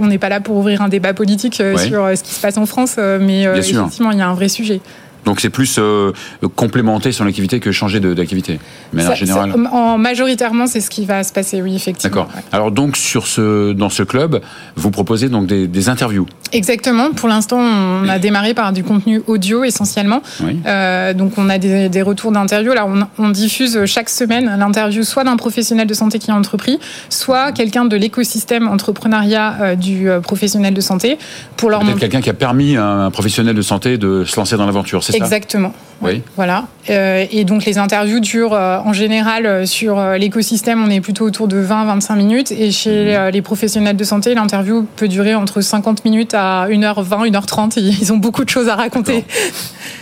On 0.00 0.06
n'est 0.06 0.18
pas 0.18 0.28
là 0.28 0.40
pour 0.40 0.56
ouvrir 0.56 0.82
un 0.82 0.88
débat 0.88 1.14
politique 1.14 1.54
sur 1.54 1.64
ce 1.78 2.22
qui 2.22 2.34
se 2.34 2.40
passe 2.40 2.58
en 2.58 2.66
France, 2.66 2.96
mais 2.96 3.46
euh, 3.46 3.56
effectivement, 3.56 4.10
il 4.10 4.18
y 4.18 4.22
a 4.22 4.28
un 4.28 4.34
vrai 4.34 4.48
sujet. 4.48 4.80
Donc 5.28 5.40
c'est 5.40 5.50
plus 5.50 5.76
euh, 5.78 6.10
complémenter 6.56 7.12
son 7.12 7.26
activité 7.26 7.60
que 7.60 7.70
changer 7.70 8.00
d'activité, 8.00 8.58
mais 8.94 9.06
en 9.06 9.14
général. 9.14 9.52
En 9.70 9.98
majoritairement, 9.98 10.66
c'est 10.66 10.80
ce 10.80 10.88
qui 10.88 11.04
va 11.04 11.22
se 11.22 11.34
passer, 11.34 11.60
oui, 11.60 11.76
effectivement. 11.76 12.22
D'accord. 12.24 12.42
Alors 12.50 12.70
donc 12.70 12.96
sur 12.96 13.26
ce, 13.26 13.74
dans 13.74 13.90
ce 13.90 14.02
club, 14.02 14.40
vous 14.76 14.90
proposez 14.90 15.28
donc 15.28 15.46
des, 15.46 15.88
interviews. 15.90 16.26
Exactement. 16.52 17.10
Pour 17.12 17.28
l'instant, 17.28 17.58
on 17.58 18.08
a 18.08 18.18
démarré 18.18 18.54
par 18.54 18.72
du 18.72 18.82
contenu 18.82 19.20
audio 19.26 19.64
essentiellement. 19.64 20.22
Euh, 20.66 21.12
donc 21.12 21.32
on 21.36 21.50
a 21.50 21.58
des, 21.58 22.02
retours 22.02 22.32
d'interviews. 22.32 22.72
Là, 22.72 22.88
on, 23.18 23.28
diffuse 23.28 23.84
chaque 23.84 24.08
semaine 24.08 24.50
l'interview 24.58 25.02
soit 25.02 25.24
d'un 25.24 25.36
professionnel 25.36 25.86
de 25.86 25.92
santé 25.92 26.18
qui 26.18 26.30
a 26.30 26.34
entrepris, 26.34 26.78
soit 27.10 27.52
quelqu'un 27.52 27.84
de 27.84 27.96
l'écosystème 27.96 28.66
entrepreneuriat 28.66 29.56
euh, 29.60 29.74
du 29.74 30.08
professionnel 30.22 30.72
de 30.72 30.80
santé 30.80 31.18
pour 31.58 31.68
leur 31.68 31.84
montrer. 31.84 32.00
quelqu'un 32.00 32.22
qui 32.22 32.30
a 32.30 32.34
permis 32.34 32.78
à 32.78 32.86
un 32.86 33.10
professionnel 33.10 33.54
de 33.54 33.62
santé 33.62 33.98
de 33.98 34.24
se 34.24 34.34
lancer 34.36 34.56
dans 34.56 34.64
l'aventure, 34.64 35.04
c'est 35.04 35.17
Exactement. 35.24 35.72
Oui. 36.00 36.22
Voilà. 36.36 36.68
Euh, 36.90 37.26
et 37.30 37.44
donc 37.44 37.64
les 37.64 37.78
interviews 37.78 38.20
durent 38.20 38.54
euh, 38.54 38.78
en 38.78 38.92
général 38.92 39.46
euh, 39.46 39.66
sur 39.66 40.00
l'écosystème, 40.12 40.82
on 40.82 40.90
est 40.90 41.00
plutôt 41.00 41.24
autour 41.24 41.48
de 41.48 41.60
20-25 41.60 42.16
minutes. 42.16 42.52
Et 42.52 42.70
chez 42.70 43.16
mhm. 43.16 43.30
les 43.30 43.42
professionnels 43.42 43.96
de 43.96 44.04
santé, 44.04 44.34
l'interview 44.34 44.86
peut 44.96 45.08
durer 45.08 45.34
entre 45.34 45.60
50 45.60 46.04
minutes 46.04 46.34
à 46.34 46.68
1h20, 46.68 47.30
1h30. 47.30 47.78
Ils 48.00 48.12
ont 48.12 48.16
beaucoup 48.16 48.44
de 48.44 48.50
choses 48.50 48.68
à 48.68 48.76
raconter. 48.76 49.24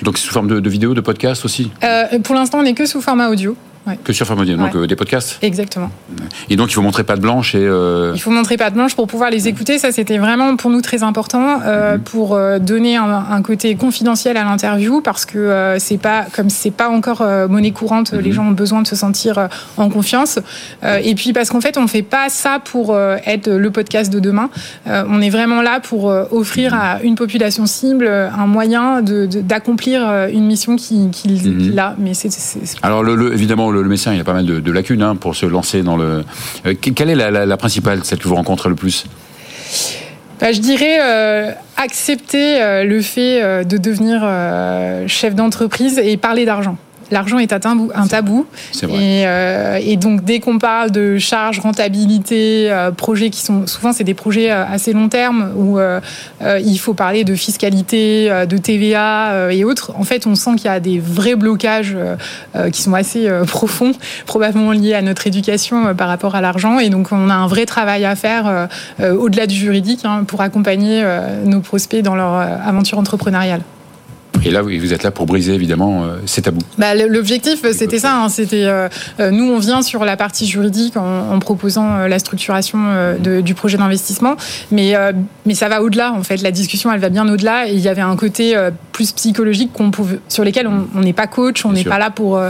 Donc 0.03 0.19
sous 0.19 0.33
forme 0.33 0.49
de, 0.49 0.61
de 0.61 0.71
vidéo, 0.71 0.95
de 0.95 1.01
podcast 1.01 1.45
aussi? 1.45 1.71
Pour 2.25 2.35
l'instant, 2.35 2.59
on 2.59 2.63
n'est 2.63 2.75
que 2.75 2.87
sous 2.87 3.01
format 3.01 3.29
audio. 3.29 3.57
Que 4.03 4.13
sur 4.13 4.27
Famodium, 4.27 4.59
donc 4.59 4.75
euh, 4.75 4.87
des 4.87 4.97
podcasts 4.97 5.39
Exactement. 5.43 5.91
Et 6.51 6.57
donc 6.57 6.71
il 6.71 6.75
faut 6.75 6.83
montrer 6.83 7.05
pas 7.05 7.15
de 7.15 7.21
blanche 7.21 7.55
et... 7.55 7.63
Euh, 7.63 8.13
il 8.15 8.21
faut 8.21 8.33
montrer 8.33 8.57
pas 8.57 8.71
de 8.71 8.75
blanche 8.75 8.97
pour 8.97 9.07
pouvoir 9.07 9.31
les 9.31 9.47
écouter, 9.47 9.79
ça 9.79 9.93
c'était 9.93 10.19
vraiment 10.19 10.57
pour 10.57 10.71
nous 10.71 10.81
très 10.81 11.05
important, 11.05 11.61
euh, 11.65 11.95
mhm. 11.95 12.01
pour 12.03 12.39
donner 12.61 12.97
un, 12.97 13.43
côté 13.43 13.77
confidentiel 13.77 14.37
à 14.37 14.45
l'interview, 14.45 15.01
parce 15.03 15.25
que 15.25 15.77
c'est 15.79 15.99
pas, 15.99 16.27
comme 16.35 16.51
c'est 16.51 16.71
pas 16.73 16.89
encore 16.89 17.25
monnaie 17.49 17.71
courante, 17.71 18.13
les 18.13 18.31
mhm. 18.31 18.33
gens 18.33 18.47
ont 18.49 18.53
besoin 18.53 18.83
de 18.83 18.89
se 18.89 18.97
sentir 18.97 19.49
en 19.77 19.89
confiance. 19.89 20.39
et 20.83 21.15
puis 21.15 21.33
parce 21.33 21.51
qu'en 21.51 21.61
fait 21.61 21.79
on 21.79 21.87
fait 21.87 22.03
pas 22.03 22.29
ça 22.29 22.59
pour 22.59 22.99
être 22.99 23.49
le 23.49 23.71
podcast 23.71 24.13
de 24.13 24.19
demain, 24.19 24.51
on 24.87 25.21
est 25.21 25.31
vraiment 25.31 25.63
là 25.63 25.81
pour 25.81 26.07
offrir 26.07 26.75
à 26.75 27.03
une 27.03 27.15
population 27.15 27.67
cible 27.67 28.09
un 28.09 28.47
moyen 28.47 29.03
d'accomplir 29.03 30.01
de, 30.01 30.33
une 30.33 30.47
mission 30.47 30.77
qu'il 30.77 31.11
qui, 31.11 31.79
a. 31.79 31.95
Mais 31.99 32.15
c'est, 32.15 32.31
Alors 32.83 33.03
le, 33.03 33.33
évidemment, 33.33 33.71
le, 33.83 33.89
médecin, 33.89 34.13
il 34.15 34.21
a 34.21 34.25
pas 34.25 34.33
mal 34.33 34.47
de, 34.47 34.73
lacunes 34.73 35.03
hein, 35.03 35.17
pour 35.17 35.35
se 35.35 35.47
lancer 35.47 35.83
dans 35.83 35.97
le. 35.97 36.25
Euh, 36.67 36.75
quelle 36.75 37.11
est 37.11 37.15
la, 37.15 37.57
principale, 37.57 38.05
celle 38.05 38.19
que 38.19 38.29
vous 38.29 38.35
rencontrez 38.35 38.69
le 38.69 38.75
plus? 38.75 39.07
Bah, 40.41 40.53
je 40.53 40.61
dirais 40.61 40.99
euh, 41.01 41.53
accepter 41.77 42.61
euh, 42.61 42.85
le 42.85 43.01
fait 43.01 43.65
de 43.65 43.79
devenir 43.79 44.21
chef 45.09 45.35
d'entreprise 45.35 45.99
et 45.99 46.17
parler 46.17 46.45
d'argent 46.45 46.77
l'argent 47.11 47.39
est 47.39 47.53
un 47.53 47.59
tabou. 47.59 47.91
Tabou. 48.09 48.47
Et, 48.83 49.25
euh, 49.27 49.79
et, 49.83 49.97
donc, 49.97 50.25
dès 50.25 50.41
qu'on 50.41 50.59
parle 50.59 50.91
de 50.91 51.19
charges, 51.19 51.61
rentabilité, 51.61 52.71
euh, 52.71 52.91
projets 52.91 53.31
qui 53.31 53.41
sont 53.41 53.67
souvent, 53.67 53.93
c'est 53.93 54.05
des 54.05 54.15
projets 54.15 54.51
euh, 54.51 54.65
assez 54.65 54.93
long 54.93 55.09
terme 55.09 55.53
où 55.57 55.79
il 56.43 56.79
faut 56.79 56.95
parler 56.95 57.25
de 57.25 57.35
fiscalité, 57.35 58.29
de 58.49 58.57
TVA 58.57 59.53
et 59.53 59.65
autres. 59.65 59.93
En 59.97 60.05
fait, 60.05 60.27
on 60.27 60.35
sent 60.35 60.57
qu'il 60.57 60.67
y 60.67 60.69
a 60.69 60.81
des 60.81 60.99
vrais 60.99 61.37
blocages 61.37 61.97
qui 62.73 62.83
sont 62.83 62.95
assez 62.95 63.29
profonds, 63.47 63.93
probablement 64.27 64.73
liés 64.73 64.95
à 64.95 65.03
notre 65.03 65.27
éducation 65.27 65.95
par 65.95 66.09
rapport 66.09 66.35
à 66.35 66.41
l'argent. 66.41 66.79
Et 66.79 66.91
donc, 66.91 67.13
on 67.13 67.31
a 67.31 67.35
un 67.35 67.47
vrai 67.47 67.67
travail 67.67 68.05
à 68.05 68.17
faire 68.17 68.69
au-delà 69.01 69.47
du 69.47 69.55
juridique 69.55 70.05
hein, 70.05 70.25
pour 70.27 70.41
accompagner 70.41 71.05
nos 71.45 71.61
prospects 71.61 72.03
dans 72.03 72.17
leur 72.17 72.35
aventure 72.35 72.99
entrepreneuriale. 72.99 73.63
Et 74.47 74.51
là, 74.51 74.63
vous 74.63 74.93
êtes 74.93 75.03
là 75.03 75.11
pour 75.11 75.27
briser 75.27 75.55
évidemment 75.55 76.05
euh, 76.05 76.19
ces 76.25 76.41
tabous. 76.41 76.61
Bah, 76.79 76.95
L'objectif, 76.95 77.61
c'était 77.73 77.99
ça. 77.99 78.17
Hein, 78.17 78.29
c'était 78.29 78.65
euh, 78.65 78.89
euh, 79.19 79.33
nous, 79.33 79.45
on 79.45 79.59
vient 79.59 79.83
sur 79.83 80.05
la 80.05 80.17
partie 80.17 80.47
juridique 80.47 80.97
en, 80.97 81.39
proposant 81.41 82.07
la 82.07 82.19
structuration 82.19 82.79
du 83.21 83.55
projet 83.55 83.77
d'investissement, 83.77 84.37
mais 84.71 84.95
mais 85.45 85.55
ça 85.55 85.69
va 85.69 85.83
au-delà. 85.83 86.13
En 86.13 86.23
fait, 86.23 86.43
la 86.43 86.51
discussion, 86.51 86.93
elle 86.93 87.01
va 87.01 87.09
bien 87.09 87.29
au-delà. 87.29 87.69
Et 87.69 87.75
il 87.75 87.81
y 87.81 87.89
avait 87.89 88.01
un 88.01 88.17
côté 88.17 88.57
plus 88.93 89.13
psychologique 89.13 89.73
qu'on 89.73 89.91
pouvait, 89.91 90.19
sur 90.29 90.45
lesquels 90.45 90.67
on 90.67 91.01
n'est 91.01 91.13
pas 91.13 91.27
coach, 91.27 91.65
on 91.65 91.73
n'est 91.73 91.85
pas 91.85 91.99
là 91.99 92.11
pour 92.11 92.41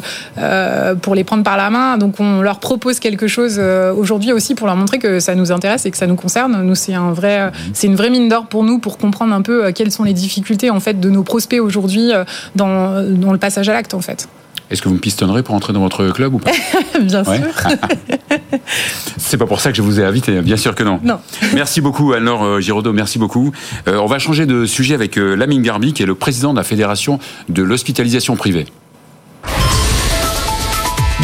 pour 1.03 1.15
les 1.15 1.25
prendre 1.25 1.43
par 1.43 1.57
la 1.57 1.71
main. 1.71 1.99
Donc, 1.99 2.21
on 2.21 2.43
leur 2.43 2.61
propose 2.61 3.01
quelque 3.01 3.27
chose 3.27 3.59
aujourd'hui 3.59 4.33
aussi 4.33 4.55
pour 4.55 4.67
leur 4.67 4.77
montrer 4.77 4.99
que 4.99 5.21
ça 5.21 5.35
nous 5.35 5.53
intéresse 5.53 5.87
et 5.87 5.91
que 5.91 5.99
ça 5.99 6.07
nous 6.07 6.17
concerne. 6.17 6.63
Nous, 6.63 6.75
c'est 6.75 6.95
un 6.95 7.13
vrai, 7.13 7.51
c'est 7.73 7.87
une 7.87 7.97
vraie 7.97 8.11
mine 8.11 8.29
d'or 8.29 8.47
pour 8.47 8.65
nous 8.65 8.79
pour 8.79 8.99
comprendre 8.99 9.35
un 9.35 9.43
peu 9.43 9.73
quelles 9.73 9.93
sont 9.93 10.05
les 10.05 10.15
difficultés 10.15 10.71
en 10.71 10.81
fait 10.81 11.01
de 11.01 11.11
nos 11.11 11.23
prospects 11.23 11.61
aujourd'hui 11.61 11.86
aujourd'hui 11.87 12.13
euh, 12.13 12.25
dans, 12.55 13.03
dans 13.03 13.33
le 13.33 13.39
passage 13.39 13.69
à 13.69 13.73
l'acte 13.73 13.95
en 13.95 14.01
fait. 14.01 14.29
Est-ce 14.69 14.83
que 14.83 14.89
vous 14.89 14.97
me 14.97 15.01
pistonnerez 15.01 15.45
pour 15.45 15.55
entrer 15.55 15.73
dans 15.73 15.81
votre 15.81 16.09
club 16.09 16.35
ou 16.35 16.39
pas 16.39 16.51
Bien 17.01 17.23
sûr. 17.23 17.35
C'est 19.17 19.37
pas 19.39 19.47
pour 19.47 19.61
ça 19.61 19.71
que 19.71 19.77
je 19.77 19.83
vous 19.83 20.01
ai 20.01 20.05
invité, 20.05 20.41
bien 20.41 20.57
sûr 20.57 20.75
que 20.75 20.83
non. 20.83 20.99
Non. 21.05 21.19
Merci 21.55 21.81
beaucoup, 21.81 22.13
Anne-Laure 22.13 22.45
euh, 22.45 22.61
Giraudot, 22.61 22.93
merci 22.93 23.19
beaucoup. 23.19 23.53
Euh, 23.87 23.99
on 23.99 24.07
va 24.07 24.19
changer 24.19 24.47
de 24.47 24.67
sujet 24.67 24.95
avec 24.95 25.17
Lamine 25.17 25.63
Garbi, 25.63 25.93
qui 25.93 26.03
est 26.03 26.07
le 26.07 26.15
président 26.15 26.53
de 26.53 26.59
la 26.59 26.65
Fédération 26.65 27.19
de 27.49 27.63
l'hospitalisation 27.63 28.37
privée. 28.37 28.67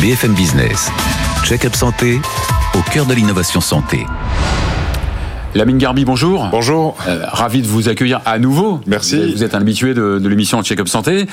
BFM 0.01 0.35
Business, 0.35 0.91
check-up 1.45 1.75
santé, 1.75 2.21
au 2.75 2.91
cœur 2.93 3.07
de 3.07 3.15
l'innovation 3.15 3.61
santé. 3.61 4.07
Lamine 5.55 5.77
Garbi, 5.77 6.07
bonjour. 6.07 6.49
Bonjour. 6.51 6.97
Euh, 7.07 7.25
ravi 7.29 7.61
de 7.61 7.67
vous 7.67 7.91
accueillir 7.91 8.23
à 8.25 8.39
nouveau. 8.39 8.81
Merci. 8.87 9.33
Vous 9.35 9.45
êtes 9.45 9.55
un 9.55 9.61
habitué 9.61 9.93
de, 9.93 10.19
de 10.19 10.29
l'émission 10.29 10.63
Check-up 10.63 10.89
Santé. 10.89 11.27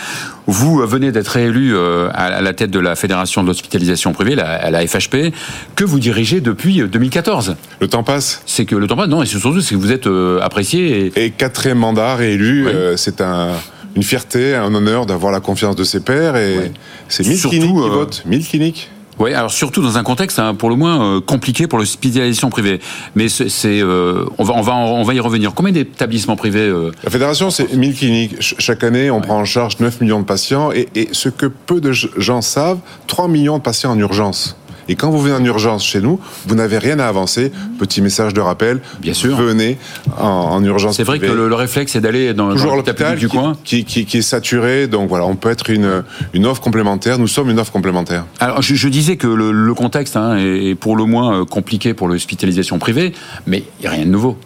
Vous 0.45 0.85
venez 0.85 1.13
d'être 1.13 1.29
réélu 1.29 1.73
euh, 1.73 2.09
à 2.13 2.41
la 2.41 2.53
tête 2.53 2.69
de 2.69 2.79
la 2.79 2.97
Fédération 2.97 3.43
de 3.43 3.47
l'hospitalisation 3.47 4.11
privée, 4.11 4.35
la, 4.35 4.69
la, 4.71 4.85
FHP, 4.85 5.33
que 5.75 5.85
vous 5.85 5.99
dirigez 5.99 6.41
depuis 6.41 6.81
2014. 6.81 7.55
Le 7.79 7.87
temps 7.87 8.03
passe. 8.03 8.41
C'est 8.45 8.65
que 8.65 8.75
le 8.75 8.87
temps 8.87 8.97
passe, 8.97 9.07
non, 9.07 9.23
et 9.23 9.25
surtout 9.25 9.61
c'est 9.61 9.75
que 9.75 9.79
vous 9.79 9.93
êtes 9.93 10.07
euh, 10.07 10.41
apprécié. 10.41 11.11
Et... 11.15 11.25
et... 11.25 11.31
quatrième 11.31 11.77
mandat 11.77 12.15
réélu, 12.15 12.67
c'est 12.97 13.21
un 13.21 13.51
une 13.95 14.03
fierté, 14.03 14.55
un 14.55 14.73
honneur 14.73 15.07
d'avoir 15.07 15.31
la 15.31 15.39
confiance 15.39 15.75
de 15.75 15.83
ses 15.83 15.99
pairs 15.99 16.35
et 16.35 16.71
c'est 17.07 17.25
1000 17.25 17.41
cliniques 17.41 18.11
qui 18.11 18.27
1000 18.27 18.47
cliniques. 18.47 18.89
Oui, 19.19 19.33
alors 19.33 19.51
surtout 19.51 19.81
dans 19.81 19.97
un 19.97 20.03
contexte 20.03 20.39
hein, 20.39 20.55
pour 20.55 20.69
le 20.69 20.77
moins 20.77 21.17
euh, 21.17 21.21
compliqué 21.21 21.67
pour 21.67 21.77
l'hospitalisation 21.77 22.49
privée. 22.49 22.79
Mais 23.15 23.27
c'est, 23.27 23.49
euh, 23.65 24.25
on 24.37 24.45
va, 24.45 24.53
on 24.53 24.61
va, 24.61 24.75
on 24.75 25.03
va 25.03 25.13
y 25.13 25.19
revenir. 25.19 25.53
Combien 25.53 25.73
d'établissements 25.73 26.37
privés 26.37 26.59
euh 26.61 26.91
La 27.03 27.09
fédération, 27.09 27.51
c'est 27.51 27.73
1000 27.73 27.95
cliniques. 27.95 28.35
chaque 28.39 28.83
année, 28.83 29.11
on 29.11 29.19
prend 29.19 29.39
en 29.39 29.45
charge 29.45 29.77
9 29.79 29.99
millions 29.99 30.21
de 30.21 30.25
patients 30.25 30.71
et, 30.71 30.87
et, 30.95 31.09
ce 31.11 31.27
que 31.27 31.47
peu 31.47 31.81
de 31.81 31.91
gens 31.91 32.41
savent, 32.41 32.79
3 33.07 33.27
millions 33.27 33.57
de 33.57 33.63
patients 33.63 33.91
en 33.91 33.99
urgence. 33.99 34.55
Et 34.89 34.95
quand 34.95 35.11
vous 35.11 35.21
venez 35.21 35.35
en 35.35 35.45
urgence 35.45 35.85
chez 35.85 36.01
nous, 36.01 36.19
vous 36.47 36.55
n'avez 36.55 36.79
rien 36.79 36.99
à 36.99 37.07
avancer. 37.07 37.51
Petit 37.77 38.01
message 38.01 38.33
de 38.33 38.41
rappel. 38.41 38.81
Bien 38.99 39.13
sûr. 39.13 39.37
Venez 39.37 39.77
en, 40.17 40.61
urgence. 40.63 40.97
C'est 40.97 41.03
vrai 41.03 41.19
que 41.19 41.27
le, 41.27 41.53
réflexe, 41.53 41.93
c'est 41.93 42.01
d'aller 42.01 42.33
dans, 42.33 42.51
Toujours 42.51 42.75
l'hôpital 42.75 43.17
du 43.17 43.29
coin. 43.29 43.55
Qui, 43.63 43.85
qui, 43.85 44.17
est 44.17 44.21
saturé. 44.21 44.87
Donc 44.87 45.07
voilà, 45.07 45.25
on 45.25 45.35
peut 45.35 45.49
être 45.49 45.69
une, 45.69 46.03
une 46.33 46.45
offre 46.45 46.61
complémentaire. 46.61 47.19
Nous 47.19 47.27
sommes 47.27 47.51
une 47.51 47.59
offre 47.59 47.71
complémentaire. 47.71 48.25
Alors, 48.39 48.61
je, 48.61 48.87
disais 48.87 49.15
que 49.15 49.27
le, 49.27 49.73
contexte 49.75 50.17
hein, 50.17 50.37
est 50.37 50.75
pour 50.75 50.97
le 50.97 51.05
moins 51.05 51.41
euh, 51.41 51.45
compliqué 51.45 51.93
pour 51.93 52.07
l'hospitalisation 52.07 52.79
privée, 52.79 53.13
mais 53.45 53.63
il 53.79 53.81
n'y 53.81 53.87
a 53.87 53.91
rien 53.91 54.05
de 54.05 54.09
nouveau. 54.09 54.37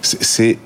C'est 0.00 0.58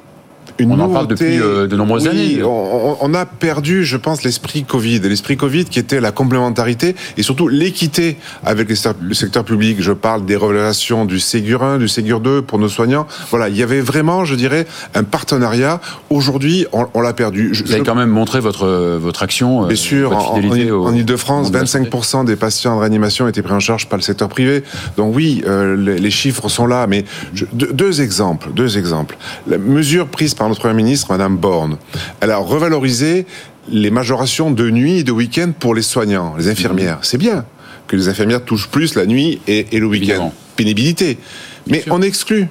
on 0.65 0.81
en 0.81 0.89
parle 0.89 1.07
depuis 1.07 1.41
euh, 1.41 1.67
de 1.67 1.77
nombreuses 1.77 2.07
années. 2.07 2.43
On, 2.43 3.15
a 3.15 3.27
perdu, 3.27 3.85
je 3.85 3.97
pense, 3.97 4.23
l'esprit 4.23 4.65
Covid. 4.65 5.01
L'esprit 5.01 5.37
Covid 5.37 5.65
qui 5.65 5.79
était 5.79 6.01
la 6.01 6.13
complémentarité 6.13 6.95
et 7.17 7.23
surtout 7.23 7.49
l'équité 7.49 8.17
avec 8.45 8.69
le 8.69 9.15
secteur 9.15 9.45
public. 9.45 9.79
Je 9.81 9.93
parle 9.93 10.25
des 10.25 10.37
révélations 10.37 11.05
du 11.05 11.21
Ségur 11.21 11.63
1, 11.63 11.79
du 11.79 11.89
Ségur 11.89 12.21
2 12.21 12.43
pour 12.43 12.59
nos 12.59 12.69
soignants. 12.69 13.07
Voilà, 13.31 13.49
il 13.49 13.57
y 13.57 13.63
avait 13.63 13.81
vraiment, 13.81 14.25
je 14.25 14.35
dirais, 14.35 14.67
un 14.95 15.05
partenariat. 15.05 15.81
Aujourd'hui, 16.11 16.67
on, 16.73 17.01
l'a 17.01 17.13
perdu. 17.13 17.53
Vous 17.65 17.73
avez 17.73 17.83
quand 17.83 17.95
même 17.95 18.11
montré 18.11 18.41
votre, 18.41 18.99
votre 19.01 19.23
action. 19.23 19.65
Euh, 19.65 19.67
Bien 19.69 19.77
sûr, 19.77 20.13
en, 20.13 20.37
en 20.37 20.95
Ile-de-France, 20.95 21.53
25% 21.53 22.25
des 22.25 22.37
patients 22.37 22.75
en 22.75 22.79
réanimation 22.79 23.29
étaient 23.29 23.43
pris 23.43 23.55
en 23.55 23.61
charge 23.61 23.89
par 23.89 23.99
le 23.99 24.03
secteur 24.03 24.29
privé. 24.29 24.63
Donc 24.97 25.15
oui, 25.15 25.43
euh, 25.47 25.77
les, 25.77 26.11
chiffres 26.11 26.49
sont 26.49 26.67
là. 26.67 26.87
Mais 26.87 27.05
deux, 27.53 28.01
exemples, 28.01 28.51
deux 28.55 28.79
exemples. 28.79 29.17
La 29.47 29.59
mesure 29.59 30.07
prise 30.07 30.35
par 30.35 30.46
notre 30.49 30.61
Premier 30.61 30.75
ministre, 30.75 31.09
Madame 31.11 31.37
Borne. 31.37 31.79
Elle 32.21 32.31
a 32.31 32.39
revalorisé 32.39 33.27
les 33.69 33.91
majorations 33.91 34.51
de 34.51 34.71
nuit 34.71 34.99
et 34.99 35.05
de 35.05 35.13
week-end 35.13 35.53
pour 35.59 35.75
les 35.75 35.83
soignants, 35.83 36.35
les 36.37 36.49
infirmières. 36.49 36.99
C'est 37.03 37.19
bien 37.19 37.45
que 37.87 37.97
les 37.97 38.09
infirmières 38.09 38.45
touchent 38.45 38.69
plus 38.69 38.95
la 38.95 39.07
nuit 39.07 39.41
et, 39.47 39.67
le 39.73 39.87
week-end. 39.87 40.33
Pénibilité. 40.57 41.19
Mais 41.67 41.85
on 41.91 42.03
exclut. 42.03 42.49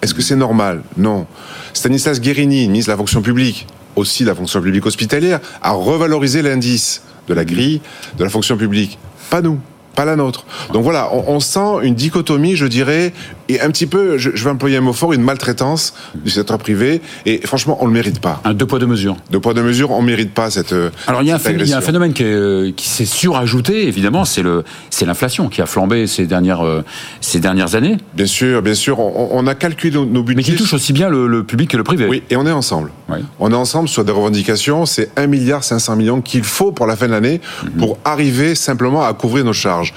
Est-ce 0.00 0.14
que 0.14 0.22
c'est 0.22 0.36
normal? 0.36 0.82
Non. 0.96 1.26
Stanislas 1.72 2.20
Guérini, 2.20 2.66
ministre 2.66 2.88
de 2.88 2.92
la 2.92 2.96
fonction 2.96 3.22
publique, 3.22 3.66
aussi 3.94 4.24
de 4.24 4.28
la 4.28 4.34
fonction 4.34 4.60
publique 4.60 4.84
hospitalière, 4.86 5.40
a 5.62 5.72
revalorisé 5.72 6.42
l'indice 6.42 7.02
de 7.28 7.34
la 7.34 7.44
grille 7.44 7.80
de 8.18 8.24
la 8.24 8.30
fonction 8.30 8.56
publique. 8.56 8.98
Pas 9.30 9.42
nous 9.42 9.60
pas 9.94 10.04
la 10.04 10.16
nôtre. 10.16 10.46
Donc 10.72 10.84
voilà, 10.84 11.10
on, 11.12 11.40
sent 11.40 11.80
une 11.82 11.94
dichotomie, 11.94 12.56
je 12.56 12.66
dirais, 12.66 13.12
et 13.48 13.60
un 13.60 13.70
petit 13.70 13.86
peu, 13.86 14.18
je, 14.18 14.30
vais 14.30 14.50
employer 14.50 14.76
un 14.76 14.80
mot 14.80 14.92
fort, 14.92 15.12
une 15.12 15.22
maltraitance 15.22 15.94
du 16.14 16.30
secteur 16.30 16.58
privé. 16.58 17.00
Et 17.26 17.40
franchement, 17.46 17.78
on 17.80 17.86
le 17.86 17.92
mérite 17.92 18.20
pas. 18.20 18.40
Un 18.44 18.54
deux 18.54 18.66
poids 18.66 18.78
deux 18.78 18.86
mesures. 18.86 19.16
Deux 19.30 19.40
poids 19.40 19.54
deux 19.54 19.62
mesures, 19.62 19.90
on 19.90 20.02
mérite 20.02 20.32
pas 20.32 20.50
cette. 20.50 20.74
Alors 21.06 21.22
il 21.22 21.28
y, 21.28 21.32
a 21.32 21.36
un, 21.36 21.80
phénomène 21.80 22.12
qui, 22.12 22.24
qui 22.76 22.88
s'est 22.88 23.04
surajouté, 23.04 23.86
évidemment, 23.86 24.24
c'est 24.24 24.42
le, 24.42 24.64
c'est 24.90 25.04
l'inflation 25.06 25.48
qui 25.48 25.60
a 25.62 25.66
flambé 25.66 26.06
ces 26.06 26.26
dernières, 26.26 26.64
euh, 26.64 26.84
ces 27.20 27.40
dernières 27.40 27.74
années. 27.74 27.96
Bien 28.14 28.26
sûr, 28.26 28.62
bien 28.62 28.74
sûr, 28.74 28.98
on, 28.98 29.46
a 29.46 29.54
calculé 29.54 29.96
nos, 29.96 30.22
budgets. 30.22 30.36
Mais 30.36 30.42
qui 30.42 30.54
touche 30.54 30.74
aussi 30.74 30.92
bien 30.92 31.08
le, 31.08 31.44
public 31.44 31.70
que 31.70 31.76
le 31.76 31.84
privé. 31.84 32.06
Oui, 32.08 32.22
et 32.30 32.36
on 32.36 32.46
est 32.46 32.52
ensemble. 32.52 32.90
On 33.38 33.50
est 33.50 33.56
ensemble 33.56 33.88
sur 33.88 34.04
des 34.04 34.12
revendications. 34.12 34.86
C'est 34.86 35.10
1 35.16 35.26
milliard 35.26 35.64
500 35.64 35.96
millions 35.96 36.20
qu'il 36.20 36.44
faut 36.44 36.72
pour 36.72 36.86
la 36.86 36.96
fin 36.96 37.06
de 37.06 37.12
l'année 37.12 37.40
mhm. 37.64 37.70
pour 37.72 37.98
arriver 38.04 38.54
simplement 38.54 39.02
à 39.04 39.12
couvrir 39.12 39.44
nos 39.44 39.52
charges. 39.52 39.92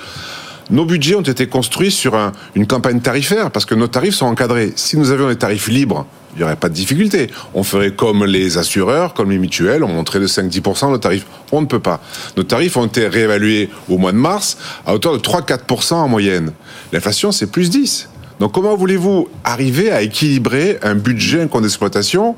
Nos 0.72 0.86
budgets 0.86 1.16
ont 1.16 1.22
été 1.22 1.48
construits 1.48 1.92
sur 1.92 2.18
une 2.56 2.66
campagne 2.66 3.00
tarifaire 3.00 3.52
parce 3.52 3.66
que 3.66 3.76
nos 3.76 3.88
tarifs 3.88 4.16
sont 4.16 4.26
encadrés. 4.26 4.74
Si 4.76 4.98
nous 4.98 5.12
avions 5.12 5.28
des 5.28 5.36
tarifs 5.36 5.68
libres, 5.68 6.08
il 6.34 6.40
n'y 6.40 6.44
aurait 6.44 6.56
pas 6.56 6.70
de 6.70 6.74
difficulté. 6.74 7.30
On 7.54 7.64
ferait 7.64 7.92
comme 7.92 8.26
les 8.26 8.58
assureurs, 8.58 9.14
comme 9.14 9.30
les 9.30 9.38
mutuelles, 9.38 9.84
on 9.84 9.90
monterait 9.90 10.20
de 10.20 10.28
5-10% 10.28 10.90
nos 10.90 10.98
tarifs. 10.98 11.26
On 11.52 11.62
ne 11.62 11.68
peut 11.68 11.80
pas. 11.80 12.02
Nos 12.36 12.44
tarifs 12.44 12.78
ont 12.78 12.86
été 12.88 13.08
réévalués 13.08 13.70
au 13.90 14.00
mois 14.00 14.12
de 14.12 14.18
mars 14.18 14.58
à 14.88 14.96
hauteur 14.96 15.14
de 15.14 15.20
3-4% 15.20 15.94
en 15.94 16.08
moyenne. 16.08 16.52
L'inflation, 16.92 17.32
c'est 17.32 17.52
plus 17.52 17.70
10. 17.70 18.10
Donc 18.40 18.52
comment 18.52 18.76
voulez-vous 18.76 19.30
arriver 19.44 19.92
à 19.92 20.02
équilibrer 20.02 20.80
un 20.82 20.96
budget, 20.96 21.42
un 21.42 21.48
compte 21.48 21.62
d'exploitation 21.62 22.36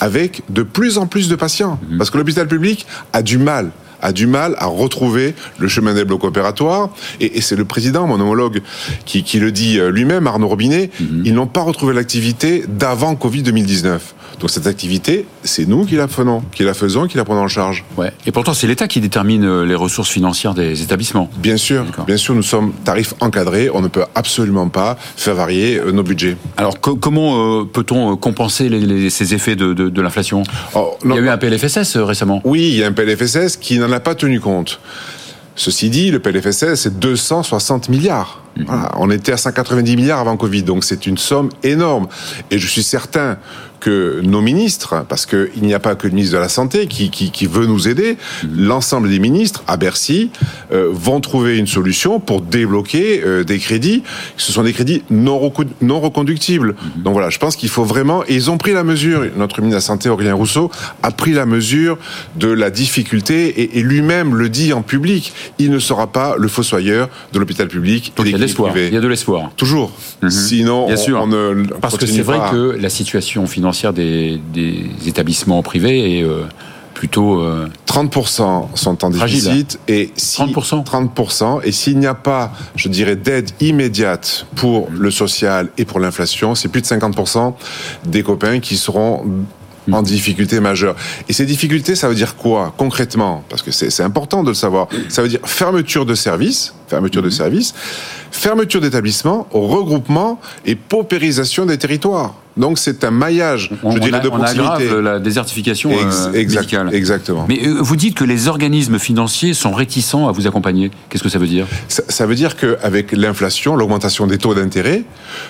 avec 0.00 0.42
de 0.48 0.62
plus 0.62 0.96
en 0.96 1.06
plus 1.06 1.28
de 1.28 1.34
patients? 1.34 1.78
Parce 1.98 2.10
que 2.10 2.18
l'hôpital 2.18 2.46
public 2.46 2.86
a 3.12 3.20
du 3.20 3.36
mal 3.36 3.72
a 4.04 4.12
du 4.12 4.26
mal 4.26 4.54
à 4.58 4.66
retrouver 4.66 5.34
le 5.58 5.66
chemin 5.66 5.94
des 5.94 6.04
blocs 6.04 6.24
opératoires. 6.24 6.90
Et, 7.20 7.40
c'est 7.40 7.56
le 7.56 7.64
président, 7.64 8.06
mon 8.06 8.20
homologue, 8.20 8.60
qui, 9.06 9.38
le 9.40 9.50
dit 9.50 9.78
euh, 9.78 9.90
lui-même, 9.90 10.26
Arnaud 10.26 10.48
Robinet, 10.48 10.90
mhm. 11.00 11.22
ils 11.24 11.34
n'ont 11.34 11.46
pas 11.46 11.62
retrouvé 11.62 11.94
l'activité 11.94 12.64
d'avant 12.68 13.16
Covid 13.16 13.42
2019. 13.42 14.14
Donc 14.40 14.50
cette 14.50 14.66
activité, 14.66 15.26
c'est 15.42 15.66
nous 15.66 15.84
qui 15.84 15.94
la 15.94 16.08
faisons, 16.08 16.42
qui 16.52 16.64
la 16.64 16.74
faisons, 16.74 17.06
qui 17.06 17.16
la 17.16 17.24
prenons 17.24 17.42
en 17.42 17.48
charge. 17.48 17.84
Ouais. 17.96 18.12
Et 18.26 18.32
pourtant, 18.32 18.52
c'est 18.52 18.66
l'État 18.66 18.88
qui 18.88 19.00
détermine 19.00 19.44
euh, 19.44 19.64
les 19.64 19.74
ressources 19.74 20.10
financières 20.10 20.54
des 20.54 20.82
établissements. 20.82 21.30
Bien 21.38 21.56
sûr, 21.56 21.84
bien 22.06 22.16
sûr, 22.16 22.34
nous 22.34 22.42
sommes 22.42 22.72
tarifs 22.84 23.14
encadrés. 23.20 23.70
On 23.72 23.80
ne 23.80 23.88
peut 23.88 24.04
absolument 24.14 24.68
pas 24.68 24.98
faire 25.16 25.34
varier 25.34 25.78
euh, 25.78 25.92
nos 25.92 26.02
budgets. 26.02 26.36
Alors 26.56 26.80
comment 26.80 27.64
peut-on 27.64 28.16
compenser 28.16 28.68
ces 29.08 29.34
effets 29.34 29.56
de, 29.56 30.00
l'inflation? 30.00 30.42
Oh, 30.74 30.96
Il 31.04 31.10
y 31.10 31.14
a 31.14 31.20
eu 31.20 31.28
un 31.28 31.38
PLFSS 31.38 31.96
récemment. 31.96 32.42
Oui, 32.44 32.68
il 32.72 32.78
y 32.78 32.84
a 32.84 32.88
un 32.88 32.92
PLFSS 32.92 33.56
qui 33.56 33.78
n'en 33.78 33.92
a 33.94 34.00
pas 34.00 34.14
tenu 34.14 34.40
compte. 34.40 34.80
Ceci 35.56 35.88
dit, 35.88 36.10
le 36.10 36.18
PLFSS, 36.18 36.74
c'est 36.74 36.98
260 36.98 37.88
milliards. 37.88 38.42
Mhm. 38.56 38.66
On 38.96 39.10
était 39.10 39.32
à 39.32 39.36
190 39.36 39.96
milliards 39.96 40.18
avant 40.18 40.36
Covid, 40.36 40.64
donc 40.64 40.84
c'est 40.84 41.06
une 41.06 41.18
somme 41.18 41.50
énorme. 41.62 42.08
Et 42.50 42.58
je 42.58 42.66
suis 42.66 42.82
certain 42.82 43.38
que 43.84 44.22
nos 44.22 44.40
ministres, 44.40 45.04
parce 45.10 45.26
qu'il 45.26 45.62
n'y 45.62 45.74
a 45.74 45.78
pas 45.78 45.94
que 45.94 46.06
le 46.06 46.14
ministre 46.14 46.36
de 46.36 46.40
la 46.40 46.48
Santé 46.48 46.86
qui, 46.86 47.10
qui, 47.10 47.46
veut 47.46 47.66
nous 47.66 47.86
aider, 47.86 48.16
mhm. 48.42 48.66
l'ensemble 48.66 49.10
des 49.10 49.18
ministres 49.18 49.62
à 49.66 49.76
Bercy 49.76 50.30
euh, 50.72 50.88
vont 50.90 51.20
trouver 51.20 51.58
une 51.58 51.66
solution 51.66 52.18
pour 52.18 52.40
débloquer 52.40 53.22
euh, 53.22 53.44
des 53.44 53.58
crédits. 53.58 54.02
Ce 54.38 54.52
sont 54.52 54.62
des 54.62 54.72
crédits 54.72 55.02
non, 55.10 55.52
non 55.82 56.00
reconductibles. 56.00 56.68
Mhm. 56.68 57.02
Donc 57.02 57.12
voilà, 57.12 57.28
je 57.28 57.38
pense 57.38 57.56
qu'il 57.56 57.68
faut 57.68 57.84
vraiment... 57.84 58.24
Et 58.26 58.34
ils 58.34 58.50
ont 58.50 58.56
pris 58.56 58.72
la 58.72 58.84
mesure, 58.84 59.26
notre 59.36 59.60
ministre 59.60 59.76
de 59.76 59.82
la 59.82 59.86
Santé, 59.86 60.08
Aurélien 60.08 60.34
Rousseau, 60.34 60.70
a 61.02 61.10
pris 61.10 61.32
la 61.32 61.44
mesure 61.44 61.98
de 62.36 62.48
la 62.48 62.70
difficulté 62.70 63.48
et, 63.48 63.80
et 63.80 63.82
lui-même 63.82 64.34
le 64.34 64.48
dit 64.48 64.72
en 64.72 64.80
public. 64.80 65.34
Il 65.58 65.70
ne 65.70 65.78
sera 65.78 66.06
pas 66.06 66.36
le 66.38 66.48
fossoyeur 66.48 67.10
de 67.34 67.38
l'hôpital 67.38 67.68
public 67.68 68.14
et 68.18 68.22
des 68.22 68.30
il 68.30 68.94
y 68.94 68.96
a 68.96 69.00
de 69.00 69.08
l'espoir. 69.08 69.50
Toujours. 69.56 69.92
Mhm. 70.22 70.30
Sinon, 70.30 70.86
On, 70.86 71.26
ne 71.26 71.66
Parce 71.82 71.98
que 71.98 72.06
c'est 72.06 72.22
vrai 72.22 72.38
que 72.50 72.78
la 72.80 72.88
situation 72.88 73.46
financière 73.46 73.73
des, 73.92 74.40
établissements 75.06 75.62
privés 75.62 76.18
est 76.18 76.22
euh, 76.22 76.44
plutôt 76.94 77.44
30% 77.86 78.42
euh, 78.42 78.76
sont 78.76 79.04
en 79.04 79.10
déficit 79.10 79.78
et 79.88 80.12
30% 80.16 80.84
30% 80.84 81.60
et 81.64 81.72
s'il 81.72 81.98
n'y 81.98 82.06
a 82.06 82.14
pas, 82.14 82.52
je 82.76 82.88
dirais, 82.88 83.16
d'aide 83.16 83.50
immédiate 83.60 84.46
pour 84.54 84.88
le 84.90 85.10
social 85.10 85.68
et 85.76 85.84
pour 85.84 86.00
l'inflation, 86.00 86.54
c'est 86.54 86.68
plus 86.68 86.82
de 86.82 86.86
50% 86.86 87.54
des 88.06 88.22
copains 88.22 88.60
qui 88.60 88.76
seront 88.76 89.24
en 89.92 90.02
difficulté 90.02 90.60
majeure. 90.60 90.96
Et 91.28 91.32
ces 91.32 91.46
difficultés, 91.46 91.94
ça 91.94 92.08
veut 92.08 92.14
dire 92.14 92.36
quoi 92.36 92.72
concrètement? 92.76 93.44
Parce 93.48 93.62
que 93.62 93.70
c'est 93.70 94.02
important 94.02 94.42
de 94.42 94.48
le 94.48 94.54
savoir. 94.54 94.88
Ça 95.08 95.22
veut 95.22 95.28
dire 95.28 95.40
fermeture 95.44 96.06
de 96.06 96.14
services, 96.14 96.74
fermeture 96.88 97.22
de 97.22 97.28
mhm. 97.28 97.32
services, 97.32 97.74
fermeture 98.30 98.80
d'établissements, 98.80 99.46
regroupement 99.52 100.40
et 100.64 100.74
paupérisation 100.74 101.66
des 101.66 101.78
territoires. 101.78 102.34
Donc 102.56 102.78
c'est 102.78 103.02
un 103.04 103.10
maillage, 103.10 103.70
je 103.82 103.98
dirais, 103.98 104.20
de 104.20 104.28
proximité. 104.28 104.90
On 104.92 105.00
la 105.00 105.18
désertification 105.18 105.90
euh, 105.92 106.30
médicale. 106.30 106.94
Exactement. 106.94 107.46
Mais 107.48 107.66
euh, 107.66 107.78
vous 107.80 107.96
dites 107.96 108.16
que 108.16 108.24
les 108.24 108.48
organismes 108.48 108.98
financiers 108.98 109.54
sont 109.54 109.72
réticents 109.72 110.28
à 110.28 110.32
vous 110.32 110.46
accompagner. 110.46 110.90
Qu'est-ce 111.08 111.22
que 111.22 111.28
ça 111.28 111.38
veut 111.38 111.48
dire? 111.48 111.66
Ça, 111.88 112.02
ça, 112.08 112.26
veut 112.26 112.36
dire 112.36 112.56
qu'avec 112.56 113.12
l'inflation, 113.12 113.74
l'augmentation 113.74 114.26
des 114.26 114.38
taux 114.38 114.54
d'intérêt, 114.54 115.02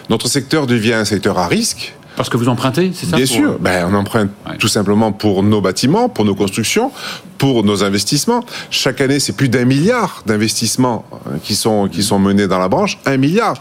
notre 0.09 0.29
secteur 0.29 0.67
devient 0.67 0.95
un 0.95 1.05
secteur 1.05 1.39
à 1.39 1.47
risque 1.47 1.95
parce 2.17 2.29
que 2.29 2.37
vous 2.37 2.49
empruntez, 2.49 2.93
c'est 2.95 3.07
ça 3.07 3.17
Bien 3.17 3.27
sûr. 3.27 3.59
Ben, 3.59 3.87
on 3.91 3.95
emprunte 3.95 4.31
tout 4.59 4.69
simplement 4.69 5.13
pour 5.13 5.43
nos 5.43 5.61
bâtiments, 5.61 6.09
pour 6.09 6.25
nos 6.25 6.35
constructions, 6.35 6.93
pour 7.39 7.65
nos 7.65 7.83
investissements. 7.83 8.45
Chaque 8.71 9.01
année, 9.01 9.19
c'est 9.19 9.35
plus 9.35 9.49
d'un 9.49 9.65
milliard 9.65 10.23
d'investissements 10.27 11.05
euh, 11.27 11.37
qui 11.43 11.55
sont, 11.55 11.89
qui 11.89 12.03
sont 12.03 12.19
menés 12.19 12.47
dans 12.47 12.59
la 12.59 12.69
branche. 12.69 12.99
Un 13.07 13.17
milliard. 13.17 13.55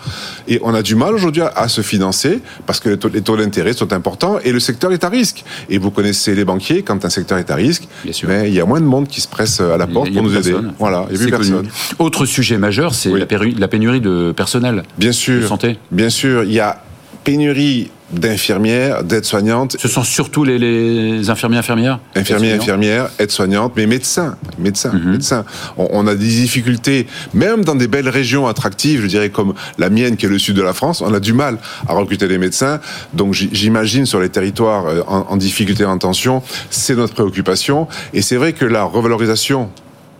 Et 0.48 0.60
on 0.64 0.74
a 0.74 0.82
du 0.82 0.96
mal 0.96 1.14
aujourd'hui 1.14 1.42
à, 1.42 1.68
se 1.68 1.82
financer 1.82 2.42
parce 2.66 2.80
que 2.80 2.90
les 2.90 3.22
taux, 3.22 3.38
d'intérêt 3.38 3.74
sont 3.74 3.92
importants 3.94 4.38
et 4.44 4.52
le 4.52 4.60
secteur 4.60 4.92
est 4.92 5.04
à 5.04 5.10
risque. 5.10 5.44
Et 5.70 5.78
vous 5.78 5.92
connaissez 5.92 6.36
les 6.36 6.46
banquiers, 6.46 6.84
quand 6.84 7.04
un 7.04 7.10
secteur 7.10 7.38
est 7.38 7.50
à 7.50 7.56
risque, 7.56 7.88
Bien 8.04 8.14
sûr. 8.14 8.28
Ben, 8.28 8.46
il 8.46 8.54
y 8.54 8.60
a 8.60 8.66
moins 8.66 8.82
de 8.82 8.86
monde 8.86 9.08
qui 9.08 9.22
se 9.22 9.28
presse 9.28 9.60
à 9.60 9.78
la 9.78 9.88
porte 9.88 10.12
pour 10.12 10.24
nous 10.24 10.36
aider. 10.36 10.56
Voilà, 10.78 11.06
il 11.10 11.18
n'y 11.18 11.22
a 11.22 11.26
plus 11.26 11.32
personne. 11.32 11.68
Autre 12.00 12.26
sujet 12.26 12.58
majeur, 12.58 12.94
c'est 12.94 13.10
la, 13.10 13.26
pénurie 13.68 14.02
de 14.02 14.32
personnel. 14.36 14.84
Bien 14.98 15.12
sûr. 15.12 15.42
De 15.42 15.48
santé. 15.48 15.80
Bien 15.92 16.10
sûr. 16.10 16.44
Il 16.44 16.54
y 16.54 16.60
a 16.60 16.84
pénurie 17.24 17.90
d'infirmières, 18.12 19.04
d'aides-soignantes. 19.04 19.76
Ce 19.80 19.88
sont 19.88 20.04
surtout 20.04 20.44
les, 20.44 20.60
les 20.60 21.30
infirmiers, 21.30 21.58
infirmières? 21.58 22.00
Infirmiers, 22.16 22.54
infirmières, 22.54 23.10
aides-soignantes, 23.20 23.74
mais 23.76 23.88
médecins, 23.88 24.38
médecins, 24.60 24.94
mhm. 24.94 25.12
médecins. 25.12 25.46
On, 25.78 26.06
a 26.06 26.14
des 26.16 26.28
difficultés, 26.28 27.08
même 27.34 27.64
dans 27.64 27.76
des 27.76 27.88
belles 27.88 28.10
régions 28.10 28.48
attractives, 28.48 29.02
je 29.02 29.08
dirais 29.08 29.30
comme 29.30 29.54
la 29.78 29.90
mienne 29.90 30.16
qui 30.16 30.26
est 30.28 30.30
le 30.30 30.40
sud 30.40 30.56
de 30.56 30.62
la 30.62 30.74
France, 30.74 31.02
on 31.02 31.14
a 31.14 31.20
du 31.20 31.34
mal 31.34 31.58
à 31.88 31.94
recruter 31.94 32.28
des 32.28 32.38
médecins. 32.38 32.80
Donc 33.14 33.34
j'imagine 33.34 34.06
sur 34.06 34.20
les 34.20 34.30
territoires 34.30 34.86
euh, 34.86 35.02
en, 35.08 35.26
en 35.30 35.38
difficulté, 35.38 35.86
en 35.86 35.98
tension, 35.98 36.44
c'est 36.70 36.96
notre 36.96 37.14
préoccupation. 37.14 37.88
Et 38.14 38.22
c'est 38.22 38.36
vrai 38.36 38.54
que 38.54 38.66
la 38.66 38.84
revalorisation 38.84 39.70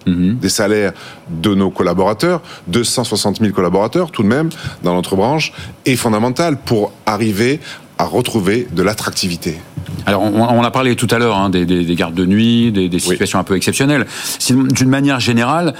mhm. 0.06 0.38
des 0.38 0.50
salaires 0.50 0.94
de 1.30 1.54
nos 1.56 1.70
collaborateurs, 1.70 2.42
260 2.68 3.40
000 3.40 3.52
collaborateurs 3.54 4.12
tout 4.12 4.24
de 4.24 4.28
même 4.28 4.50
dans 4.84 4.94
notre 4.94 5.16
branche, 5.16 5.54
est 5.86 5.96
fondamentale 5.96 6.58
pour 6.58 6.92
arriver 7.06 7.60
à 7.98 8.06
retrouver 8.06 8.68
de 8.72 8.82
l'attractivité. 8.84 9.58
Alors, 10.06 10.22
on, 10.24 10.64
a 10.64 10.72
parlé 10.72 10.96
tout 10.96 11.08
à 11.12 11.20
l'heure 11.20 11.38
hein, 11.38 11.50
des, 11.50 11.96
gardes 11.96 12.16
de 12.16 12.26
nuit, 12.26 12.72
des, 12.72 13.00
situations 13.00 13.40
un 13.40 13.44
peu 13.44 13.56
exceptionnelles. 13.56 14.06
D'une 14.50 14.90
manière 14.90 15.20
générale, 15.20 15.74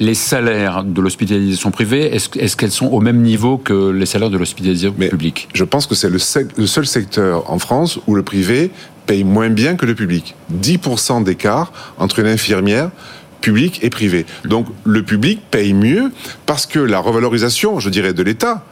les 0.00 0.14
salaires 0.14 0.84
de 0.84 1.00
l'hospitalisation 1.00 1.70
privée, 1.70 2.14
est-ce 2.14 2.56
qu'elles 2.56 2.70
sont 2.70 2.86
au 2.86 3.00
même 3.00 3.20
niveau 3.20 3.58
que 3.58 3.90
les 3.90 4.06
salaires 4.06 4.30
de 4.30 4.38
l'hospitalisation 4.38 4.92
publique? 4.92 5.48
Je 5.52 5.64
pense 5.64 5.86
que 5.86 5.94
c'est 5.94 6.08
le, 6.08 6.18
seul 6.18 6.86
secteur 6.86 7.50
en 7.50 7.58
France 7.58 7.98
où 8.06 8.14
le 8.14 8.22
privé 8.22 8.70
paye 9.06 9.24
moins 9.24 9.50
bien 9.50 9.74
que 9.74 9.86
le 9.86 9.94
public. 9.94 10.34
10% 10.54 11.24
d'écart 11.24 11.72
entre 11.98 12.20
une 12.20 12.26
infirmière 12.26 12.90
publique 13.40 13.80
et 13.82 13.90
privée. 13.90 14.26
Donc 14.44 14.66
le 14.84 15.02
public 15.02 15.40
paye 15.50 15.74
mieux 15.74 16.10
parce 16.46 16.66
que 16.66 16.78
la 16.78 16.98
revalorisation, 16.98 17.80
je 17.80 17.90
dirais, 17.90 18.12
de 18.12 18.22
l'État, 18.22 18.64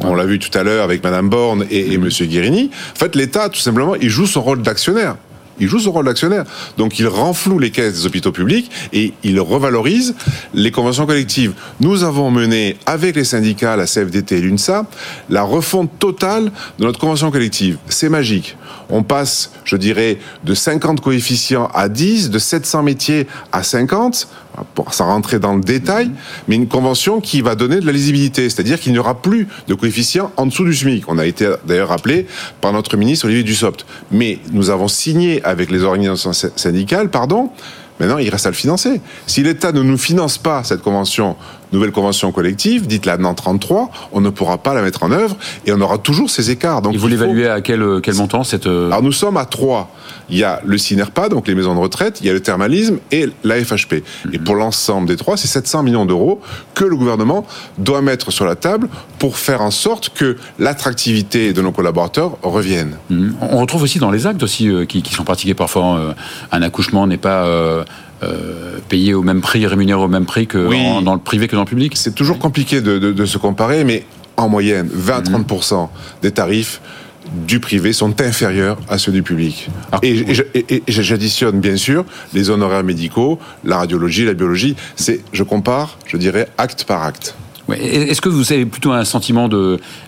on 0.00 0.14
l'a 0.14 0.24
vu 0.24 0.38
tout 0.38 0.56
à 0.56 0.62
l'heure 0.62 0.84
avec 0.84 1.02
Madame 1.02 1.28
Borne 1.28 1.66
et, 1.70 1.92
et 1.92 1.98
Monsieur 1.98 2.26
Guérini, 2.26 2.70
en 2.94 2.98
fait 2.98 3.14
l'État, 3.14 3.48
tout 3.48 3.60
simplement, 3.60 3.94
il 3.94 4.08
joue 4.08 4.26
son 4.26 4.42
rôle 4.42 4.62
d'actionnaire 4.62 5.16
il 5.58 5.68
joue 5.68 5.78
son 5.78 5.92
rôle 5.92 6.06
d'actionnaire. 6.06 6.44
Donc 6.76 6.98
il 6.98 7.06
renfloue 7.06 7.58
les 7.58 7.70
caisses 7.70 7.94
des 7.94 8.06
hôpitaux 8.06 8.32
publics 8.32 8.70
et 8.92 9.12
il 9.22 9.40
revalorise 9.40 10.14
les 10.54 10.70
conventions 10.70 11.06
collectives. 11.06 11.52
Nous 11.80 12.04
avons 12.04 12.30
mené 12.30 12.76
avec 12.86 13.16
les 13.16 13.24
syndicats, 13.24 13.76
la 13.76 13.86
CFDT 13.86 14.38
et 14.38 14.40
l'UNSA, 14.40 14.86
la 15.30 15.42
refonte 15.42 15.98
totale 15.98 16.50
de 16.78 16.84
notre 16.84 16.98
convention 16.98 17.30
collective. 17.30 17.78
C'est 17.88 18.08
magique. 18.08 18.56
On 18.90 19.02
passe, 19.02 19.52
je 19.64 19.76
dirais, 19.76 20.18
de 20.44 20.54
50 20.54 21.00
coefficients 21.00 21.68
à 21.74 21.88
10, 21.88 22.30
de 22.30 22.38
700 22.38 22.82
métiers 22.82 23.26
à 23.52 23.62
50 23.62 24.28
s'en 24.90 25.06
rentrer 25.06 25.38
dans 25.38 25.54
le 25.54 25.60
détail, 25.60 26.10
mais 26.48 26.56
une 26.56 26.68
convention 26.68 27.20
qui 27.20 27.40
va 27.40 27.54
donner 27.54 27.80
de 27.80 27.86
la 27.86 27.92
lisibilité, 27.92 28.48
c'est-à-dire 28.50 28.78
qu'il 28.78 28.92
n'y 28.92 28.98
aura 28.98 29.20
plus 29.20 29.48
de 29.68 29.74
coefficient 29.74 30.30
en 30.36 30.46
dessous 30.46 30.64
du 30.64 30.74
SMIC. 30.74 31.04
On 31.08 31.18
a 31.18 31.26
été 31.26 31.52
d'ailleurs 31.66 31.88
rappelé 31.88 32.26
par 32.60 32.72
notre 32.72 32.96
ministre 32.96 33.26
Olivier 33.26 33.44
Dussopt. 33.44 33.86
Mais 34.10 34.38
nous 34.52 34.70
avons 34.70 34.88
signé 34.88 35.42
avec 35.44 35.70
les 35.70 35.82
organisations 35.82 36.32
syndicales, 36.32 37.10
pardon, 37.10 37.50
Maintenant, 38.00 38.18
il 38.18 38.28
reste 38.30 38.46
à 38.46 38.50
le 38.50 38.56
financer. 38.56 39.00
Si 39.28 39.44
l'État 39.44 39.70
ne 39.70 39.80
nous 39.80 39.98
finance 39.98 40.36
pas 40.36 40.64
cette 40.64 40.82
convention, 40.82 41.36
nouvelle 41.72 41.92
convention 41.92 42.32
collective, 42.32 42.86
dite 42.86 43.06
la 43.06 43.16
NAN 43.16 43.34
33, 43.34 43.90
on 44.12 44.20
ne 44.20 44.30
pourra 44.30 44.58
pas 44.58 44.74
la 44.74 44.82
mettre 44.82 45.02
en 45.02 45.10
œuvre 45.10 45.36
et 45.66 45.72
on 45.72 45.80
aura 45.80 45.98
toujours 45.98 46.30
ces 46.30 46.50
écarts. 46.50 46.82
Donc, 46.82 46.96
vous 46.96 47.08
l'évaluez 47.08 47.48
à 47.48 47.60
quel, 47.60 48.00
quel 48.02 48.14
montant 48.14 48.44
cette... 48.44 48.66
Euh, 48.66 48.88
Alors 48.88 49.02
nous 49.02 49.12
sommes 49.12 49.36
à 49.36 49.44
trois. 49.44 49.90
Il 50.28 50.38
y 50.38 50.44
a 50.44 50.60
le 50.64 50.78
CINERPA, 50.78 51.28
donc 51.28 51.48
les 51.48 51.54
maisons 51.54 51.74
de 51.74 51.80
retraite, 51.80 52.20
il 52.20 52.26
y 52.26 52.30
a 52.30 52.32
le 52.32 52.40
thermalisme 52.40 52.98
et 53.10 53.28
la 53.44 53.62
FHP. 53.62 54.02
Et 54.32 54.38
pour 54.38 54.54
l'ensemble 54.54 55.08
des 55.08 55.16
trois, 55.16 55.36
c'est 55.36 55.48
700 55.48 55.82
millions 55.82 56.06
d'euros 56.06 56.40
que 56.74 56.84
le 56.84 56.96
gouvernement 56.96 57.46
doit 57.78 58.02
mettre 58.02 58.30
sur 58.30 58.44
la 58.44 58.56
table 58.56 58.88
pour 59.18 59.36
faire 59.36 59.62
en 59.62 59.70
sorte 59.70 60.10
que 60.10 60.36
l'attractivité 60.58 61.52
de 61.52 61.62
nos 61.62 61.72
collaborateurs 61.72 62.38
revienne. 62.42 62.96
Mhm. 63.10 63.36
On 63.40 63.58
retrouve 63.58 63.82
aussi 63.82 63.98
dans 63.98 64.10
les 64.10 64.26
actes 64.26 64.42
aussi 64.42 64.68
euh, 64.68 64.84
qui, 64.84 65.02
sont 65.12 65.24
pratiqués 65.24 65.54
parfois, 65.54 65.96
euh, 65.96 66.12
un 66.50 66.62
accouchement 66.62 67.06
n'est 67.06 67.18
pas 67.18 67.44
euh, 67.44 67.84
payé 68.88 69.14
au 69.14 69.22
même 69.22 69.40
prix, 69.40 69.66
rémunéré 69.66 70.00
au 70.00 70.08
même 70.08 70.26
prix 70.26 70.46
que 70.46 71.02
dans 71.02 71.14
le 71.14 71.20
privé 71.20 71.48
que 71.48 71.56
dans 71.56 71.62
le 71.62 71.68
public 71.68 71.96
C'est 71.96 72.14
toujours 72.14 72.38
compliqué 72.38 72.80
de, 72.80 73.24
se 73.24 73.38
comparer, 73.38 73.84
mais 73.84 74.04
en 74.36 74.48
moyenne, 74.48 74.88
20-30% 74.88 75.88
des 76.22 76.30
tarifs 76.30 76.80
du 77.46 77.60
privé 77.60 77.92
sont 77.92 78.20
inférieurs 78.20 78.78
à 78.88 78.98
ceux 78.98 79.12
du 79.12 79.22
public. 79.22 79.68
Ah. 79.92 79.98
et, 80.02 80.82
j'additionne 80.88 81.60
bien 81.60 81.76
sûr 81.76 82.04
les 82.34 82.50
honoraires 82.50 82.84
médicaux, 82.84 83.38
la 83.64 83.78
radiologie, 83.78 84.24
la 84.24 84.34
biologie. 84.34 84.76
C'est, 84.96 85.20
je 85.32 85.42
compare, 85.42 85.98
je 86.06 86.16
dirais, 86.16 86.48
acte 86.58 86.84
par 86.84 87.02
acte. 87.02 87.36
Est-ce 87.70 88.20
que 88.20 88.28
vous 88.28 88.52
avez 88.52 88.66
plutôt 88.66 88.92
un 88.92 89.04
sentiment 89.04 89.48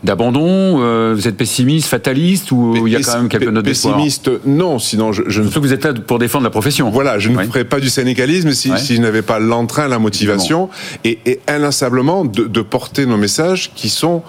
d'abandon 0.03 0.83
euh, 0.83 1.13
Vous 1.15 1.29
êtes 1.29 1.37
pessimiste, 1.37 1.89
fataliste 1.89 2.51
ou 2.53 2.87
il 2.87 2.93
y 2.93 2.97
a 2.97 3.01
quand 3.01 3.19
même 3.19 3.29
quelques 3.29 3.49
notes 3.49 3.65
d'espoir 3.65 3.95
Pessimiste, 3.95 4.31
non. 4.45 4.79
Sinon, 4.79 5.13
je, 5.13 5.23
je 5.29 5.43
que 5.43 5.59
vous 5.59 5.73
êtes 5.73 5.85
là 5.85 5.95
pour 5.95 6.19
défendre 6.19 6.45
la 6.45 6.51
profession. 6.51 6.91
Voilà, 6.91 7.19
je 7.19 7.31
ne 7.31 7.39
ferais 7.45 7.65
pas 7.65 7.81
du 7.81 7.89
syndicalisme 7.89 8.53
si, 8.53 8.73
si 8.79 8.97
je 8.97 9.01
n'avais 9.01 9.23
pas 9.23 9.39
l'entrain, 9.39 9.89
la 9.89 9.99
motivation 9.99 10.69
et, 11.05 11.19
et, 11.27 11.41
inlassablement 11.47 12.25
de, 12.25 12.45
de 12.45 12.63
porter 12.63 13.07
nos 13.07 13.17
messages 13.17 13.71
qui 13.75 13.89
sont 13.89 14.23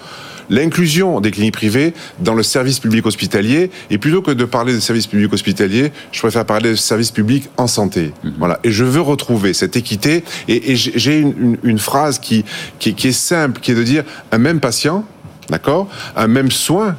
l'inclusion 0.49 1.19
des 1.21 1.31
cliniques 1.31 1.53
privées 1.53 1.93
dans 2.19 2.33
le 2.33 2.43
service 2.43 2.79
public 2.79 3.05
hospitalier. 3.05 3.71
Et 3.89 3.97
plutôt 3.97 4.21
que 4.21 4.31
de 4.31 4.45
parler 4.45 4.73
de 4.73 4.79
service 4.79 5.07
public 5.07 5.31
hospitalier, 5.33 5.91
je 6.11 6.19
préfère 6.19 6.45
parler 6.45 6.71
de 6.71 6.75
service 6.75 7.11
public 7.11 7.49
en 7.57 7.67
santé. 7.67 8.13
Mhm. 8.23 8.33
Voilà. 8.37 8.59
Et 8.63 8.71
je 8.71 8.83
veux 8.83 9.01
retrouver 9.01 9.53
cette 9.53 9.75
équité. 9.75 10.23
Et, 10.47 10.75
j'ai 10.75 11.19
une, 11.19 11.79
phrase 11.79 12.19
qui, 12.19 12.45
qui, 12.79 12.93
qui 12.93 13.09
est 13.09 13.11
simple, 13.11 13.59
qui 13.59 13.71
est 13.71 13.75
de 13.75 13.83
dire 13.83 14.03
un 14.31 14.37
même 14.37 14.59
patient, 14.59 15.05
d'accord, 15.49 15.87
un 16.15 16.27
même 16.27 16.51
soin 16.51 16.95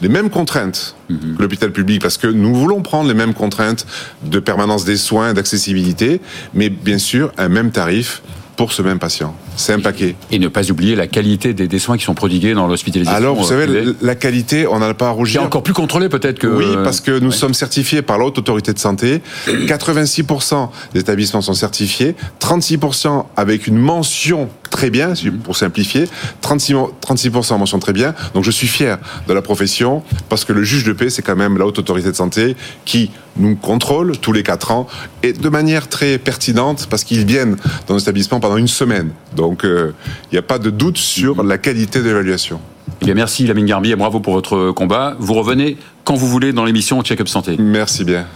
les 0.00 0.08
mêmes 0.08 0.30
contraintes 0.30 0.94
mhm. 1.08 1.36
que 1.36 1.42
l'hôpital 1.42 1.72
public, 1.72 2.00
parce 2.00 2.18
que 2.18 2.26
nous 2.26 2.54
voulons 2.54 2.82
prendre 2.82 3.08
les 3.08 3.14
mêmes 3.14 3.34
contraintes 3.34 3.86
de 4.22 4.38
permanence 4.38 4.84
des 4.84 4.96
soins, 4.96 5.34
d'accessibilité, 5.34 6.20
mais 6.54 6.68
bien 6.68 6.98
sûr 6.98 7.32
un 7.36 7.48
même 7.48 7.70
tarif 7.70 8.22
pour 8.58 8.72
ce 8.72 8.82
même 8.82 8.98
patient. 8.98 9.36
C'est 9.56 9.72
un 9.72 9.78
paquet. 9.78 10.16
Et 10.32 10.40
ne 10.40 10.48
pas 10.48 10.68
oublier 10.72 10.96
la 10.96 11.06
qualité 11.06 11.54
des, 11.54 11.78
soins 11.78 11.96
qui 11.96 12.04
sont 12.04 12.14
prodigués 12.14 12.54
dans 12.54 12.66
l'hospitalisation. 12.66 13.16
Alors, 13.16 13.36
vous 13.36 13.44
savez, 13.44 13.68
euh, 13.68 13.94
la 14.02 14.16
qualité, 14.16 14.66
on 14.66 14.80
n'en 14.80 14.88
a 14.88 14.94
pas 14.94 15.06
à 15.06 15.10
rougir. 15.12 15.40
C'est 15.40 15.46
encore 15.46 15.62
plus 15.62 15.74
contrôlé 15.74 16.08
peut-être 16.08 16.40
que... 16.40 16.48
Oui, 16.48 16.76
parce 16.82 17.00
que 17.00 17.20
nous 17.20 17.30
sommes 17.30 17.54
certifiés 17.54 18.02
par 18.02 18.18
la 18.18 18.24
Haute 18.24 18.36
Autorité 18.36 18.72
de 18.72 18.78
Santé. 18.80 19.22
86% 19.46 20.70
des 20.92 21.00
établissements 21.00 21.40
sont 21.40 21.54
certifiés. 21.54 22.16
36% 22.40 23.26
avec 23.36 23.68
une 23.68 23.78
mention 23.78 24.48
très 24.70 24.90
bien, 24.90 25.12
pour 25.44 25.56
simplifier. 25.56 26.04
36%, 26.42 26.90
36 27.00 27.30
mention 27.30 27.78
très 27.78 27.92
bien. 27.92 28.14
Donc 28.34 28.44
je 28.44 28.50
suis 28.50 28.66
fier 28.66 28.98
de 29.26 29.32
la 29.32 29.42
profession 29.42 30.02
parce 30.28 30.44
que 30.44 30.52
le 30.52 30.62
juge 30.62 30.84
de 30.84 30.92
paix, 30.92 31.10
c'est 31.10 31.22
quand 31.22 31.36
même 31.36 31.58
la 31.58 31.66
Haute 31.66 31.78
Autorité 31.78 32.10
de 32.10 32.16
Santé 32.16 32.56
qui 32.84 33.10
nous 33.36 33.56
contrôle 33.56 34.16
tous 34.18 34.32
les 34.32 34.42
4 34.42 34.70
ans 34.72 34.86
et 35.22 35.32
de 35.32 35.48
manière 35.48 35.88
très 35.88 36.18
pertinente 36.18 36.86
parce 36.90 37.04
qu'ils 37.04 37.24
viennent 37.24 37.56
dans 37.86 37.96
l'établissement 37.96 38.40
pendant 38.40 38.56
une 38.56 38.68
semaine. 38.68 39.10
Donc 39.36 39.64
euh, 39.64 39.92
il 40.30 40.34
n'y 40.34 40.38
a 40.38 40.42
pas 40.42 40.58
de 40.58 40.70
doute 40.70 40.98
sur 40.98 41.42
la 41.42 41.58
qualité 41.58 42.02
d'évaluation. 42.02 42.60
Eh 43.00 43.04
bien, 43.04 43.14
merci 43.14 43.46
Lamine 43.46 43.66
Garbi 43.66 43.92
et 43.92 43.96
bravo 43.96 44.20
pour 44.20 44.34
votre 44.34 44.72
combat. 44.72 45.16
Vous 45.18 45.34
revenez 45.34 45.76
quand 46.04 46.14
vous 46.14 46.26
voulez 46.26 46.52
dans 46.52 46.64
l'émission 46.64 47.00
Check-up 47.02 47.28
Santé. 47.28 47.56
Merci 47.58 48.04
bien. 48.04 48.26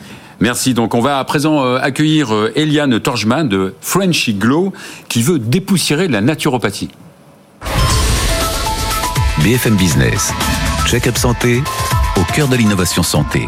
Merci. 0.43 0.75
Donc, 0.75 0.97
on 0.97 1.01
va 1.01 1.21
à 1.21 1.25
présent 1.25 1.65
euh, 1.65 1.79
accueillir 1.81 2.35
euh, 2.35 2.53
Eliane 2.57 2.99
Torjman 2.99 3.49
de 3.49 3.75
Frenchy 3.81 4.35
Glow 4.35 4.73
qui 5.09 5.23
veut 5.23 5.39
dépoussiérer 5.39 6.09
la 6.09 6.21
naturopathie. 6.21 6.91
BFM 9.45 9.77
Business. 9.77 10.33
Check-up 10.89 11.17
santé 11.17 11.63
au 12.17 12.25
cœur 12.35 12.49
de 12.49 12.57
l'innovation 12.57 13.05
santé. 13.05 13.47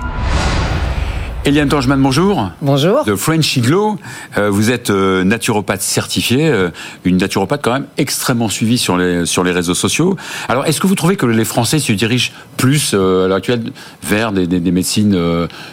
Eliane 1.46 1.68
Tangeman, 1.68 2.00
bonjour. 2.00 2.52
Bonjour. 2.62 3.04
De 3.04 3.16
French 3.16 3.58
Iglo. 3.58 3.98
Euh, 4.38 4.48
vous 4.48 4.70
êtes 4.70 4.88
euh, 4.88 5.24
naturopathe 5.24 5.82
certifié, 5.82 6.48
euh, 6.48 6.70
une 7.04 7.18
naturopathe 7.18 7.60
quand 7.62 7.74
même 7.74 7.84
extrêmement 7.98 8.48
suivie 8.48 8.78
sur 8.78 8.96
les, 8.96 9.26
sur 9.26 9.44
les 9.44 9.52
réseaux 9.52 9.74
sociaux. 9.74 10.16
Alors, 10.48 10.64
est-ce 10.64 10.80
que 10.80 10.86
vous 10.86 10.94
trouvez 10.94 11.16
que 11.16 11.26
les 11.26 11.44
Français 11.44 11.80
se 11.80 11.92
dirigent 11.92 12.32
plus 12.56 12.94
à 12.94 12.96
l'heure 12.96 13.34
actuelle 13.34 13.72
vers 14.02 14.32
des, 14.32 14.46
des 14.46 14.72
médecines 14.72 15.18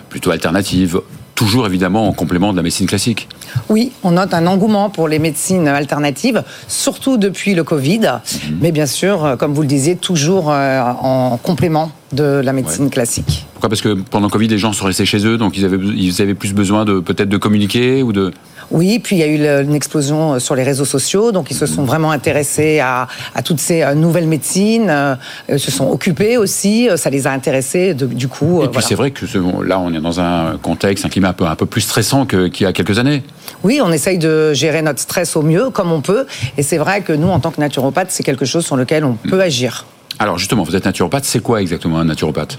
plutôt 0.10 0.32
alternatives 0.32 1.00
toujours 1.42 1.66
évidemment 1.66 2.08
en 2.08 2.14
complément 2.14 2.52
de 2.52 2.58
la 2.58 2.62
médecine 2.62 2.86
classique. 2.86 3.28
Oui, 3.68 3.92
on 4.04 4.12
note 4.12 4.32
un 4.36 4.46
engouement 4.46 4.92
pour 4.92 5.08
les 5.08 5.18
médecines 5.18 5.68
alternatives, 5.68 6.44
surtout 6.68 7.18
depuis 7.18 7.56
le 7.56 7.64
Covid, 7.64 8.00
mhm. 8.00 8.58
mais 8.62 8.72
bien 8.72 8.86
sûr, 8.86 9.26
euh, 9.26 9.36
comme 9.38 9.56
vous 9.56 9.64
le 9.64 9.68
disiez, 9.68 9.96
toujours 9.96 10.52
euh, 10.52 10.82
en 11.02 11.40
complément 11.42 11.92
de 12.14 12.42
la 12.44 12.54
médecine 12.54 12.92
classique. 12.92 13.48
Pourquoi? 13.54 13.70
Parce 13.70 13.82
que 13.82 13.94
pendant 13.94 14.28
le 14.28 14.32
Covid, 14.32 14.50
les 14.50 14.60
gens 14.60 14.72
sont 14.72 14.86
restés 14.86 15.06
chez 15.06 15.26
eux, 15.26 15.40
donc 15.40 15.58
ils 15.58 15.66
avaient, 15.66 15.78
ils 15.78 16.22
avaient 16.22 16.36
plus 16.36 16.54
besoin 16.54 16.86
de 16.86 17.00
peut-être 17.00 17.30
de 17.30 17.38
communiquer 17.38 18.04
ou 18.04 18.14
de... 18.14 18.32
Oui, 18.72 19.00
puis 19.00 19.18
il 19.18 19.20
y 19.20 19.24
a 19.24 19.28
eu 19.28 19.64
une 19.64 19.76
explosion 19.76 20.34
euh, 20.34 20.40
sur 20.40 20.56
les 20.56 20.64
réseaux 20.64 20.86
sociaux, 20.86 21.34
donc 21.34 21.52
ils 21.52 21.58
se 21.58 21.66
sont 21.66 21.84
vraiment 21.84 22.12
intéressés 22.12 22.80
à, 22.80 23.08
toutes 23.44 23.60
ces 23.60 23.84
euh, 23.84 23.94
nouvelles 23.96 24.28
médecines, 24.28 24.90
euh, 24.90 25.16
se 25.58 25.72
sont 25.72 25.90
occupés 25.90 26.38
aussi, 26.38 26.90
ça 26.96 27.10
les 27.10 27.28
a 27.28 27.32
intéressés 27.32 27.94
du 27.94 28.28
coup. 28.30 28.64
Et 28.64 28.70
puis 28.70 28.82
c'est 28.82 28.96
vrai 28.96 29.12
que 29.12 29.26
là, 29.64 29.80
on 29.80 29.94
est 29.94 30.00
dans 30.00 30.22
un 30.22 30.58
contexte, 30.62 31.06
un 31.06 31.10
climat 31.10 31.30
un 31.30 31.34
peu, 31.34 31.46
un 31.46 31.56
peu 31.56 31.66
plus 31.66 31.82
stressant 31.82 32.26
qu'il 32.26 32.62
y 32.62 32.66
a 32.66 32.72
quelques 32.72 32.98
années. 32.98 33.24
Oui, 33.64 33.82
on 33.84 33.92
essaye 33.92 34.18
de 34.18 34.54
gérer 34.54 34.82
notre 34.82 35.00
stress 35.00 35.36
au 35.36 35.42
mieux, 35.42 35.70
comme 35.70 35.92
on 35.92 36.02
peut, 36.02 36.26
et 36.58 36.64
c'est 36.64 36.78
vrai 36.78 37.02
que 37.02 37.14
nous, 37.14 37.28
en 37.28 37.40
tant 37.40 37.52
que 37.52 37.60
naturopathe, 37.60 38.12
c'est 38.12 38.24
quelque 38.24 38.46
chose 38.46 38.66
sur 38.66 38.78
lequel 38.78 39.04
on 39.04 39.14
peut 39.14 39.42
agir. 39.42 39.86
Alors 40.20 40.38
justement, 40.38 40.64
vous 40.64 40.76
êtes 40.76 40.86
naturopathe, 40.86 41.26
c'est 41.26 41.42
quoi 41.42 41.62
exactement 41.62 42.00
un 42.00 42.06
naturopathe? 42.06 42.58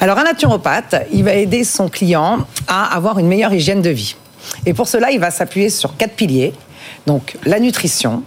Alors 0.00 0.18
un 0.18 0.24
naturopathe, 0.24 1.06
il 1.12 1.24
va 1.24 1.34
aider 1.34 1.64
son 1.64 1.88
client 1.88 2.46
à 2.68 2.94
avoir 2.94 3.18
une 3.18 3.28
meilleure 3.28 3.52
hygiène 3.52 3.80
de 3.80 3.90
vie. 3.90 4.16
Et 4.66 4.74
pour 4.74 4.88
cela, 4.88 5.10
il 5.10 5.20
va 5.20 5.30
s'appuyer 5.30 5.70
sur 5.70 5.96
quatre 5.96 6.14
piliers. 6.14 6.52
Donc 7.06 7.36
la 7.44 7.58
nutrition, 7.60 8.22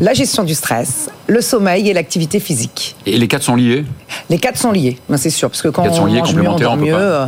la 0.00 0.14
gestion 0.14 0.44
du 0.44 0.54
stress, 0.54 1.08
le 1.26 1.40
sommeil 1.40 1.88
et 1.88 1.92
l'activité 1.92 2.40
physique. 2.40 2.96
Et 3.06 3.16
les 3.18 3.28
quatre 3.28 3.42
sont 3.42 3.56
liés? 3.56 3.84
Les 4.30 4.38
quatre 4.38 4.56
sont 4.58 4.72
liés, 4.72 4.98
ben, 5.08 5.16
c'est 5.16 5.30
sûr, 5.30 5.50
parce 5.50 5.62
que 5.62 5.68
quand 5.68 5.82
Quatre 5.82 5.96
sont 5.96 6.02
on 6.02 6.06
liés, 6.06 6.18
mange 6.20 6.34
mieux, 6.34 6.48
on 6.48 6.56
dort 6.56 6.76
mieux. 6.76 6.94
euh. 6.94 7.26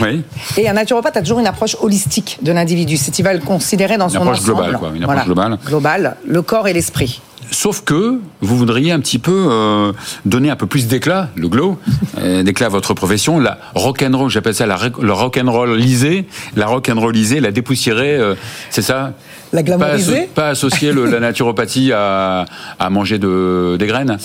Oui. 0.00 0.22
Et 0.58 0.68
un 0.68 0.72
naturopathe 0.74 1.16
a 1.16 1.20
toujours 1.22 1.38
une 1.40 1.46
approche 1.46 1.76
holistique 1.80 2.38
de 2.42 2.52
l'individu. 2.52 2.96
C'est 2.96 3.18
il 3.18 3.22
va 3.22 3.32
le 3.34 3.40
considérer 3.40 3.96
dans 3.98 4.08
Une 4.08 4.14
son 4.14 4.20
approche 4.22 4.38
ensemble. 4.40 4.54
globale, 4.54 4.78
quoi, 4.78 4.90
une 4.94 5.04
approche 5.04 5.24
globale. 5.24 5.58
Globale, 5.66 6.16
le 6.26 6.42
corps 6.42 6.68
et 6.68 6.72
l'esprit. 6.72 7.20
Sauf 7.52 7.82
que 7.84 8.18
vous 8.40 8.56
voudriez 8.56 8.92
un 8.92 8.98
petit 9.00 9.18
peu 9.18 9.46
euh, 9.50 9.92
donner 10.24 10.48
un 10.50 10.56
peu 10.56 10.66
plus 10.66 10.86
d'éclat, 10.88 11.28
le 11.36 11.48
glow, 11.48 11.78
euh, 12.18 12.42
d'éclat 12.42 12.66
à 12.66 12.70
votre 12.70 12.94
profession, 12.94 13.38
la 13.38 13.58
rock'n'roll, 13.74 14.30
j'appelle 14.30 14.54
ça 14.54 14.66
la, 14.66 14.78
le 15.00 15.12
rock'n'rolliser, 15.12 16.24
la 16.56 16.66
rock'n'rolliser, 16.66 17.40
la 17.40 17.50
dépoussiérer, 17.52 18.16
euh, 18.16 18.34
c'est 18.70 18.80
ça? 18.82 19.12
La 19.52 19.58
pas, 19.60 19.62
glamouriser 19.76 20.18
asso- 20.22 20.28
pas 20.34 20.48
associer 20.48 20.92
le- 20.92 21.04
la 21.04 21.20
naturopathie 21.20 21.92
à, 21.92 22.46
à 22.78 22.88
manger 22.90 23.18
de, 23.18 23.76
des 23.78 23.86
graines? 23.86 24.16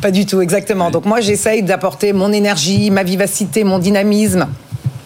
Pas 0.00 0.12
du 0.12 0.24
tout, 0.24 0.40
exactement. 0.40 0.92
Donc 0.92 1.06
moi, 1.06 1.20
j'essaye 1.20 1.64
d'apporter 1.64 2.12
mon 2.12 2.32
énergie, 2.32 2.92
ma 2.92 3.02
vivacité, 3.02 3.64
mon 3.64 3.80
dynamisme. 3.80 4.46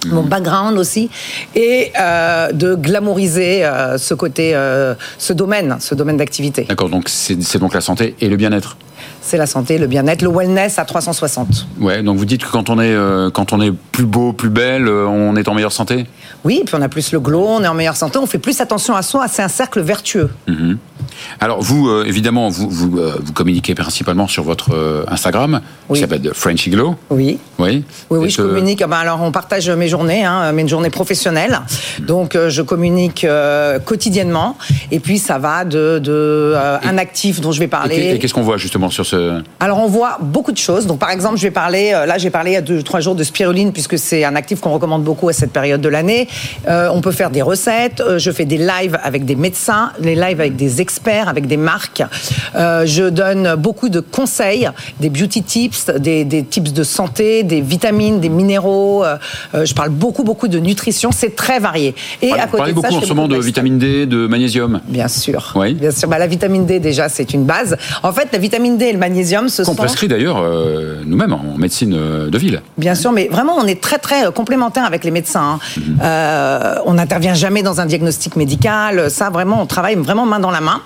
Mon 0.06 0.22
background 0.22 0.78
aussi, 0.78 1.10
et 1.54 1.92
euh, 2.00 2.52
de 2.52 2.74
glamouriser 2.74 3.64
euh, 3.64 3.98
ce 3.98 4.14
côté, 4.14 4.52
euh, 4.54 4.94
ce 5.18 5.32
domaine, 5.32 5.76
ce 5.78 5.94
domaine 5.94 6.16
d'activité. 6.16 6.64
D'accord, 6.64 6.88
donc 6.88 7.08
c'est 7.08 7.58
donc 7.58 7.74
la 7.74 7.82
santé 7.82 8.14
et 8.20 8.28
le 8.28 8.36
bien-être. 8.36 8.78
C'est 9.20 9.36
la 9.36 9.46
santé, 9.46 9.76
le 9.76 9.86
bien-être, 9.86 10.22
le 10.22 10.30
wellness 10.30 10.78
à 10.78 10.84
360. 10.84 11.66
Ouais, 11.80 12.02
donc 12.02 12.16
vous 12.16 12.24
dites 12.24 12.44
que 12.44 12.50
quand 12.50 12.70
on 12.70 12.80
est, 12.80 12.94
quand 13.32 13.52
on 13.52 13.60
est 13.60 13.72
plus 13.92 14.06
beau, 14.06 14.32
plus 14.32 14.48
belle, 14.48 14.88
on 14.88 15.36
est 15.36 15.48
en 15.48 15.54
meilleure 15.54 15.72
santé? 15.72 16.06
Oui, 16.44 16.62
puis 16.64 16.74
on 16.78 16.82
a 16.82 16.88
plus 16.88 17.12
le 17.12 17.20
glow, 17.20 17.44
on 17.46 17.62
est 17.62 17.68
en 17.68 17.74
meilleure 17.74 17.96
santé, 17.96 18.18
on 18.18 18.26
fait 18.26 18.38
plus 18.38 18.60
attention 18.60 18.94
à 18.94 19.02
soi, 19.02 19.26
c'est 19.28 19.42
un 19.42 19.48
cercle 19.48 19.80
vertueux. 19.80 20.30
Mhm. 20.46 20.78
Alors 21.40 21.60
vous, 21.60 21.88
euh, 21.88 22.04
évidemment, 22.06 22.48
vous, 22.48 22.68
vous, 22.70 22.98
euh, 22.98 23.14
vous 23.22 23.32
communiquez 23.32 23.74
principalement 23.74 24.26
sur 24.28 24.42
votre 24.42 24.72
euh, 24.74 25.04
Instagram, 25.08 25.60
Oui. 25.88 25.98
qui 25.98 26.00
s'appelle 26.02 26.30
Frenchy 26.34 26.70
Glow. 26.70 26.94
Oui. 27.10 27.38
Oui. 27.58 27.84
Oui, 28.10 28.30
je 28.30 28.40
communique. 28.42 28.80
Ben 28.86 28.96
alors, 28.96 29.20
on 29.22 29.32
partage 29.32 29.68
mes 29.70 29.88
journées, 29.88 30.24
hein, 30.24 30.52
mes 30.52 30.66
journées 30.66 30.90
professionnelles. 30.90 31.60
Donc, 32.00 32.36
je 32.48 32.62
communique 32.62 33.26
quotidiennement. 33.84 34.56
Et 34.90 35.00
puis, 35.00 35.18
ça 35.18 35.38
va 35.38 35.64
de, 35.64 35.98
de 35.98 36.54
un 36.82 36.98
actif 36.98 37.40
dont 37.40 37.52
je 37.52 37.60
vais 37.60 37.68
parler. 37.68 38.12
et 38.14 38.18
qu'est-ce 38.18 38.34
qu'on 38.34 38.42
voit 38.42 38.56
justement 38.56 38.90
sur 38.90 39.04
ce 39.06 39.42
Alors 39.60 39.78
on 39.78 39.88
voit 39.88 40.18
beaucoup 40.20 40.52
de 40.52 40.58
choses. 40.58 40.86
Donc 40.86 40.98
par 40.98 41.10
exemple, 41.10 41.36
je 41.36 41.42
vais 41.42 41.50
parler, 41.50 41.90
là 41.90 42.18
j'ai 42.18 42.30
parlé 42.30 42.52
il 42.52 42.54
y 42.54 42.56
a 42.56 42.62
deux 42.62 42.82
trois 42.82 43.00
jours 43.00 43.14
de 43.14 43.24
spiruline 43.24 43.72
puisque 43.72 43.98
c'est 43.98 44.24
un 44.24 44.36
actif 44.36 44.60
qu'on 44.60 44.72
recommande 44.72 45.04
beaucoup 45.04 45.28
à 45.28 45.32
cette 45.32 45.52
période 45.52 45.80
de 45.80 45.88
l'année. 45.88 46.28
Euh, 46.68 46.88
on 46.92 47.00
peut 47.00 47.12
faire 47.12 47.30
des 47.30 47.42
recettes. 47.42 48.00
euh, 48.00 48.18
je 48.18 48.30
fais 48.30 48.44
des 48.44 48.58
lives 48.58 48.98
avec 49.02 49.24
des 49.24 49.36
médecins, 49.36 49.92
les 50.00 50.14
lives 50.14 50.40
avec 50.40 50.56
des 50.56 50.80
experts, 50.80 51.28
avec 51.28 51.46
des 51.46 51.56
marques. 51.56 52.02
Euh, 52.54 52.84
je 52.86 53.04
donne 53.04 53.54
beaucoup 53.56 53.88
de 53.88 54.00
conseils, 54.00 54.68
des 55.00 55.10
beauty 55.10 55.42
tips, 55.42 55.86
des, 55.98 56.24
des 56.24 56.44
tips 56.44 56.72
de 56.72 56.82
santé, 56.84 57.42
des 57.42 57.60
vitamines, 57.60 58.20
des 58.20 58.28
minéraux. 58.28 59.04
je 59.54 59.74
parle 59.74 59.90
beaucoup 59.90 60.24
beaucoup 60.24 60.48
de 60.48 60.58
nutrition. 60.58 61.10
C'est 61.12 61.34
très 61.36 61.58
varié. 61.58 61.94
Et 62.22 62.32
à 62.32 62.46
Vous 62.46 62.52
côté 62.52 62.56
parlez 62.58 62.72
de 62.72 62.80
ça, 62.80 62.88
beaucoup 62.88 63.02
en 63.02 63.06
ce 63.06 63.12
moment 63.12 63.28
de 63.28 63.38
vitamine 63.38 63.78
D, 63.78 64.06
de 64.06 64.26
magnésium. 64.26 64.80
Bien 64.88 65.08
sûr. 65.08 65.52
Oui. 65.56 65.74
Bien 65.74 65.90
sûr. 65.90 66.08
Bah, 66.08 66.18
la 66.18 66.26
vitamine 66.26 66.66
D, 66.66 66.78
déjà, 66.80 67.08
c'est 67.08 67.32
une 67.32 67.44
base. 67.44 67.76
En 68.02 68.12
fait, 68.12 68.28
la 68.32 68.38
vitamine 68.38 68.76
D 68.78 68.86
et 68.86 68.92
le 68.92 68.98
magnésium, 68.98 69.48
ce 69.48 69.62
Qu'on 69.62 69.72
sont. 69.72 69.76
prescrit 69.76 70.08
d'ailleurs 70.08 70.42
nous-mêmes 71.06 71.32
en 71.32 71.56
médecine 71.58 71.90
de 72.28 72.38
ville. 72.38 72.62
Bien 72.78 72.94
sûr, 72.94 73.12
mais 73.12 73.28
vraiment, 73.30 73.56
on 73.58 73.66
est 73.66 73.80
très, 73.80 73.98
très 73.98 74.30
complémentaires 74.32 74.84
avec 74.84 75.04
les 75.04 75.10
médecins. 75.10 75.58
hein. 76.00 76.16
Euh, 76.20 76.74
on 76.84 76.94
n'intervient 76.94 77.34
jamais 77.34 77.62
dans 77.62 77.80
un 77.80 77.86
diagnostic 77.86 78.36
médical. 78.36 79.10
Ça, 79.10 79.30
vraiment, 79.30 79.60
on 79.62 79.66
travaille 79.66 79.96
vraiment 79.96 80.26
main 80.26 80.40
dans 80.40 80.50
la 80.50 80.60
main. 80.60 80.80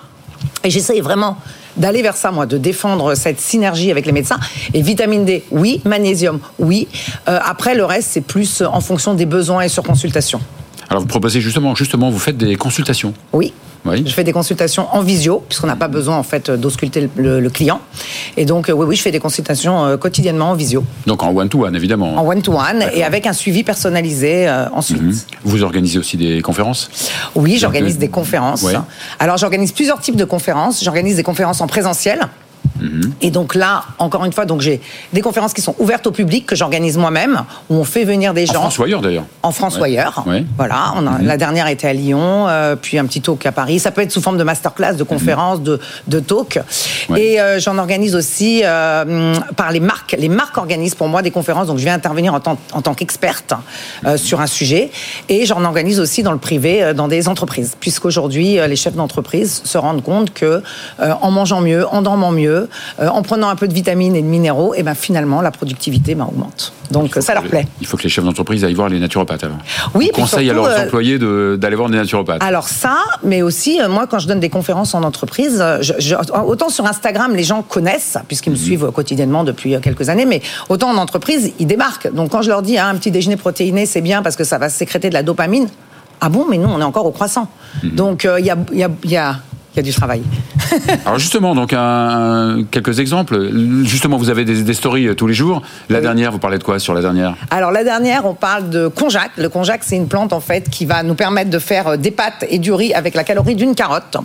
Et 0.62 0.70
j'essaye 0.70 1.00
vraiment 1.00 1.36
d'aller 1.76 2.02
vers 2.02 2.16
ça, 2.16 2.30
moi, 2.30 2.46
de 2.46 2.56
défendre 2.56 3.14
cette 3.14 3.40
synergie 3.40 3.90
avec 3.90 4.06
les 4.06 4.12
médecins. 4.12 4.38
Et 4.72 4.82
vitamine 4.82 5.24
D, 5.24 5.44
oui. 5.50 5.80
Magnésium, 5.84 6.38
oui. 6.58 6.88
Euh, 7.28 7.38
après, 7.44 7.74
le 7.74 7.84
reste, 7.84 8.10
c'est 8.12 8.20
plus 8.20 8.62
en 8.62 8.80
fonction 8.80 9.14
des 9.14 9.26
besoins 9.26 9.62
et 9.62 9.68
sur 9.68 9.82
consultation. 9.82 10.40
Alors 10.90 11.00
vous 11.02 11.08
proposez 11.08 11.40
justement, 11.40 11.74
justement, 11.74 12.10
vous 12.10 12.18
faites 12.18 12.36
des 12.36 12.56
consultations. 12.56 13.14
Oui. 13.32 13.52
Oui. 13.86 14.02
Je 14.06 14.14
fais 14.14 14.24
des 14.24 14.32
consultations 14.32 14.86
en 14.94 15.02
visio, 15.02 15.44
puisqu'on 15.46 15.66
n'a 15.66 15.76
pas 15.76 15.88
besoin 15.88 16.16
en 16.16 16.22
fait 16.22 16.50
d'ausculter 16.50 17.10
le, 17.16 17.38
le 17.40 17.50
client. 17.50 17.80
Et 18.38 18.46
donc, 18.46 18.70
euh, 18.70 18.72
oui, 18.72 18.86
oui, 18.88 18.96
je 18.96 19.02
fais 19.02 19.10
des 19.10 19.20
consultations 19.20 19.84
euh, 19.84 19.98
quotidiennement 19.98 20.52
en 20.52 20.54
visio, 20.54 20.82
Donc 21.06 21.22
en 21.22 21.28
one-to-one, 21.36 21.76
évidemment. 21.76 22.16
en 22.16 22.26
one-to-one, 22.26 22.82
et 22.94 23.04
avec 23.04 23.26
un 23.26 23.34
suivi 23.34 23.62
personnalisé 23.62 24.48
euh, 24.48 24.70
ensuite. 24.70 25.02
Mhm. 25.02 25.14
Vous 25.44 25.62
organisez 25.62 25.98
aussi 25.98 26.16
des 26.16 26.40
conférences? 26.40 26.90
Oui, 27.34 27.58
j'organise 27.58 27.98
des 27.98 28.08
conférences. 28.08 28.62
Ouais. 28.62 28.72
Alors, 29.18 29.36
j'organise 29.36 29.72
plusieurs 29.72 30.00
types 30.00 30.16
de 30.16 30.24
conférences. 30.24 30.82
J'organise 30.82 31.16
des 31.16 31.22
conférences 31.22 31.60
en 31.60 31.66
présentiel. 31.66 32.20
Mhm. 32.84 33.12
Et 33.22 33.30
donc 33.30 33.54
là, 33.54 33.84
encore 33.98 34.24
une 34.24 34.32
fois, 34.32 34.44
donc 34.44 34.60
j'ai 34.60 34.80
des 35.12 35.20
conférences 35.20 35.52
qui 35.52 35.62
sont 35.62 35.74
ouvertes 35.78 36.06
au 36.06 36.10
public 36.12 36.46
que 36.46 36.56
j'organise 36.56 36.96
moi-même, 36.96 37.42
où 37.70 37.76
on 37.76 37.84
fait 37.84 38.04
venir 38.04 38.34
des 38.34 38.48
En 38.50 38.52
gens 38.52 38.60
France 38.60 38.78
ou 38.78 38.82
ailleurs 38.84 39.00
d'ailleurs 39.00 39.24
en 39.42 39.52
France 39.52 39.74
Ouais. 39.76 39.80
ou 39.80 39.84
ailleurs. 39.84 40.24
Ouais. 40.26 40.44
Voilà, 40.56 40.92
on 40.96 41.06
a, 41.06 41.18
la 41.20 41.36
dernière 41.36 41.66
était 41.68 41.88
à 41.88 41.92
Lyon, 41.92 42.46
euh, 42.48 42.76
puis 42.76 42.98
un 42.98 43.06
petit 43.06 43.20
talk 43.20 43.44
à 43.46 43.52
Paris. 43.52 43.78
Ça 43.78 43.90
peut 43.90 44.00
être 44.02 44.12
sous 44.12 44.20
forme 44.20 44.38
de 44.38 44.44
masterclass, 44.44 44.94
de 44.94 45.04
conférences, 45.04 45.60
de, 45.60 45.80
de 46.08 46.20
talk. 46.20 46.60
Ouais. 47.08 47.20
Et 47.22 47.40
euh, 47.40 47.58
j'en 47.58 47.78
organise 47.78 48.14
aussi 48.14 48.62
euh, 48.64 49.34
par 49.56 49.72
les 49.72 49.80
marques. 49.80 50.16
Les 50.18 50.28
marques 50.28 50.56
organisent 50.58 50.94
pour 50.94 51.08
moi 51.08 51.22
des 51.22 51.30
conférences, 51.30 51.66
donc 51.66 51.78
je 51.78 51.84
viens 51.84 51.94
intervenir 51.94 52.34
en 52.34 52.40
tant, 52.40 52.58
en 52.72 52.82
tant 52.82 52.94
qu'experte 52.94 53.54
euh, 54.06 54.16
sur 54.16 54.40
un 54.40 54.46
sujet. 54.46 54.90
Et 55.28 55.46
j'en 55.46 55.64
organise 55.64 56.00
aussi 56.00 56.22
dans 56.22 56.32
le 56.32 56.38
privé, 56.38 56.92
dans 56.94 57.08
des 57.08 57.28
entreprises, 57.28 57.76
puisqu'aujourd'hui, 57.80 58.58
les 58.66 58.76
chefs 58.76 58.94
d'entreprise 58.94 59.62
se 59.64 59.78
rendent 59.78 60.02
compte 60.02 60.32
que 60.32 60.62
en 60.98 61.30
mangeant 61.30 61.60
mieux, 61.60 61.86
en 61.88 62.02
dormant 62.02 62.30
mieux, 62.32 62.68
euh, 63.00 63.08
en 63.08 63.22
prenant 63.22 63.48
un 63.48 63.56
peu 63.56 63.68
de 63.68 63.74
vitamines 63.74 64.14
et 64.16 64.22
de 64.22 64.26
minéraux, 64.26 64.74
et 64.74 64.82
ben 64.82 64.94
finalement 64.94 65.40
la 65.42 65.50
productivité 65.50 66.14
ben, 66.14 66.24
augmente. 66.24 66.72
Donc 66.90 67.14
ça 67.20 67.34
leur 67.34 67.44
plaît. 67.44 67.66
Il 67.80 67.86
faut 67.86 67.96
que 67.96 68.02
les 68.02 68.08
chefs 68.08 68.24
d'entreprise 68.24 68.64
aillent 68.64 68.74
voir 68.74 68.88
les 68.88 69.00
naturopathes 69.00 69.44
alors. 69.44 69.56
Oui, 69.94 70.10
conseille 70.14 70.50
à 70.50 70.52
leurs 70.52 70.66
euh, 70.66 70.84
employés 70.84 71.18
de- 71.18 71.56
d'aller 71.60 71.76
voir 71.76 71.88
des 71.90 71.96
naturopathes. 71.96 72.42
Alors 72.42 72.68
ça, 72.68 72.96
mais 73.22 73.42
aussi, 73.42 73.80
euh, 73.80 73.88
moi, 73.88 74.06
quand 74.06 74.18
je 74.18 74.28
donne 74.28 74.40
des 74.40 74.50
conférences 74.50 74.94
en 74.94 75.02
entreprise, 75.02 75.64
je- 75.80 75.94
je- 75.98 76.14
autant 76.46 76.68
sur 76.68 76.86
Instagram, 76.86 77.34
les 77.34 77.42
gens 77.44 77.62
connaissent, 77.62 78.18
puisqu'ils 78.28 78.50
Mhm. 78.52 78.58
me 78.58 78.62
suivent 78.62 78.90
quotidiennement 78.92 79.44
depuis 79.44 79.80
quelques 79.80 80.08
années, 80.08 80.26
mais 80.26 80.42
autant 80.68 80.90
en 80.90 80.96
entreprise, 80.96 81.52
ils 81.58 81.66
débarquent. 81.66 82.12
Donc 82.12 82.30
quand 82.30 82.42
je 82.42 82.48
leur 82.50 82.62
dis, 82.62 82.76
ah, 82.78 82.88
un 82.88 82.94
petit 82.96 83.10
déjeuner 83.10 83.36
protéiné, 83.36 83.86
c'est 83.86 84.00
bien 84.02 84.22
parce 84.22 84.36
que 84.36 84.44
ça 84.44 84.58
va 84.58 84.68
sécréter 84.68 85.08
de 85.08 85.14
la 85.14 85.22
dopamine, 85.22 85.68
ah 86.20 86.28
bon, 86.28 86.46
mais 86.48 86.58
nous, 86.58 86.68
on 86.68 86.80
est 86.80 86.84
encore 86.84 87.06
au 87.06 87.10
croissant. 87.10 87.48
Mhm. 87.82 87.90
Donc 87.92 88.24
euh, 88.24 88.38
il 88.40 88.46
y, 88.46 88.50
a, 88.50 88.56
y, 88.72 88.82
a, 88.84 88.88
il 89.04 89.10
y, 89.10 89.16
a, 89.16 89.36
il 89.74 89.78
y 89.78 89.80
a 89.80 89.82
du 89.82 89.92
travail. 89.92 90.22
Alors 91.04 91.18
justement, 91.18 91.54
donc 91.54 91.72
un- 91.72 92.64
quelques 92.70 93.00
exemples. 93.00 93.50
Justement, 93.84 94.16
vous 94.16 94.30
avez 94.30 94.44
des, 94.44 94.62
des 94.62 94.74
stories 94.74 95.08
euh, 95.08 95.14
tous 95.14 95.26
les 95.26 95.34
jours. 95.34 95.62
La 95.88 96.00
dernière, 96.00 96.30
vous 96.32 96.38
parlez 96.38 96.58
de 96.58 96.62
quoi 96.64 96.78
sur 96.78 96.94
la 96.94 97.00
dernière? 97.00 97.34
Alors 97.50 97.72
la 97.72 97.82
dernière, 97.84 98.24
on 98.24 98.34
parle 98.34 98.70
de 98.70 98.86
konjac. 98.88 99.32
Le 99.36 99.48
konjac, 99.48 99.82
c'est 99.84 99.96
une 99.96 100.06
plante 100.08 100.32
en 100.32 100.40
fait 100.40 100.68
qui 100.70 100.86
va 100.86 101.02
nous 101.02 101.14
permettre 101.14 101.50
de 101.50 101.58
faire 101.58 101.88
euh, 101.88 101.96
des 101.96 102.10
pâtes 102.10 102.44
et 102.48 102.58
du 102.58 102.72
riz 102.72 102.94
avec 102.94 103.14
la 103.14 103.24
calorie 103.24 103.54
d'une 103.56 103.74
carotte. 103.74 104.16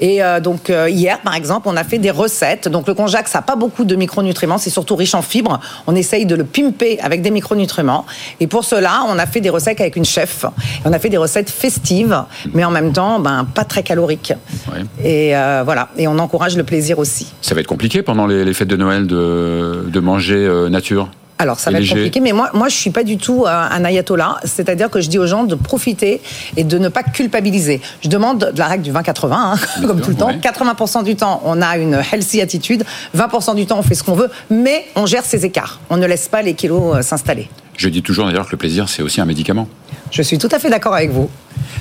Et 0.00 0.22
euh, 0.22 0.40
donc 0.40 0.68
euh, 0.70 0.88
hier, 0.90 1.20
par 1.20 1.34
exemple, 1.34 1.68
on 1.70 1.76
a 1.76 1.84
fait 1.84 1.98
des 1.98 2.10
recettes. 2.10 2.68
Donc 2.68 2.86
le 2.86 2.94
konjac, 2.94 3.26
ça 3.28 3.38
n'a 3.38 3.42
pas 3.42 3.56
beaucoup 3.56 3.84
de 3.84 3.96
micronutriments, 3.96 4.58
c'est 4.58 4.70
surtout 4.70 4.96
riche 4.96 5.14
en 5.14 5.22
fibres. 5.22 5.60
On 5.86 5.94
essaye 5.94 6.26
de 6.26 6.34
le 6.34 6.44
pimper 6.44 6.98
avec 7.00 7.22
des 7.22 7.30
micronutriments. 7.30 8.04
Et 8.40 8.46
pour 8.46 8.64
cela, 8.64 9.02
on 9.08 9.18
a 9.18 9.26
fait 9.26 9.40
des 9.40 9.50
recettes 9.50 9.80
avec 9.80 9.96
une 9.96 10.04
chef. 10.04 10.44
On 10.84 10.92
a 10.92 10.98
fait 10.98 11.08
des 11.08 11.16
recettes 11.16 11.50
festives, 11.50 12.22
mais 12.52 12.64
en 12.64 12.70
même 12.70 12.92
temps, 12.92 13.18
ben 13.18 13.46
pas 13.54 13.64
très 13.64 13.82
caloriques. 13.82 14.32
Ouais. 14.70 14.82
Et 15.02 15.36
euh, 15.36 15.62
voilà. 15.64 15.88
Et 15.96 16.08
on 16.08 16.18
encourage 16.18 16.56
le 16.56 16.64
plaisir 16.64 16.98
aussi. 16.98 17.32
Ça 17.40 17.54
va 17.54 17.60
être 17.60 17.66
compliqué 17.66 18.02
pendant 18.02 18.26
les, 18.26 18.44
les 18.44 18.54
fêtes 18.54 18.68
de 18.68 18.76
Noël 18.76 19.06
de, 19.06 19.84
de 19.88 20.00
manger 20.00 20.36
euh, 20.36 20.68
nature. 20.68 21.08
Alors, 21.38 21.58
ça 21.58 21.70
va 21.70 21.78
être 21.80 21.88
compliqué, 21.88 22.20
mais 22.20 22.32
moi, 22.32 22.50
moi, 22.52 22.68
je 22.68 22.76
suis 22.76 22.90
pas 22.90 23.02
du 23.02 23.16
tout 23.16 23.44
euh, 23.46 23.48
un 23.48 23.82
ayatollah. 23.82 24.36
C'est-à-dire 24.44 24.90
que 24.90 25.00
je 25.00 25.08
dis 25.08 25.18
aux 25.18 25.26
gens 25.26 25.44
de 25.44 25.54
profiter 25.54 26.20
et 26.58 26.64
de 26.64 26.76
ne 26.76 26.90
pas 26.90 27.02
culpabiliser. 27.02 27.80
Je 28.02 28.10
demande 28.10 28.50
de 28.52 28.58
la 28.58 28.66
règle 28.66 28.82
du 28.82 28.92
20-80, 28.92 29.32
hein, 29.32 29.54
comme 29.86 30.02
tout 30.02 30.10
le 30.10 30.16
temps. 30.16 30.26
ouais. 30.26 30.36
80% 30.36 31.02
du 31.02 31.16
temps, 31.16 31.40
on 31.46 31.62
a 31.62 31.78
une 31.78 32.02
healthy 32.12 32.42
attitude. 32.42 32.84
20% 33.16 33.54
du 33.54 33.64
temps, 33.64 33.78
on 33.78 33.82
fait 33.82 33.94
ce 33.94 34.04
qu'on 34.04 34.16
veut, 34.16 34.28
mais 34.50 34.84
on 34.96 35.06
gère 35.06 35.24
ses 35.24 35.46
écarts. 35.46 35.80
On 35.88 35.96
ne 35.96 36.06
laisse 36.06 36.28
pas 36.28 36.42
les 36.42 36.52
kilos 36.52 37.00
s'installer. 37.06 37.48
Je 37.80 37.88
dis 37.88 38.02
toujours 38.02 38.26
d'ailleurs 38.26 38.44
que 38.44 38.50
le 38.52 38.58
plaisir, 38.58 38.90
c'est 38.90 39.02
aussi 39.02 39.22
un 39.22 39.24
médicament. 39.24 39.66
Je 40.10 40.20
suis 40.20 40.36
tout 40.36 40.50
à 40.52 40.58
fait 40.58 40.68
d'accord 40.68 40.94
avec 40.94 41.10
vous. 41.10 41.30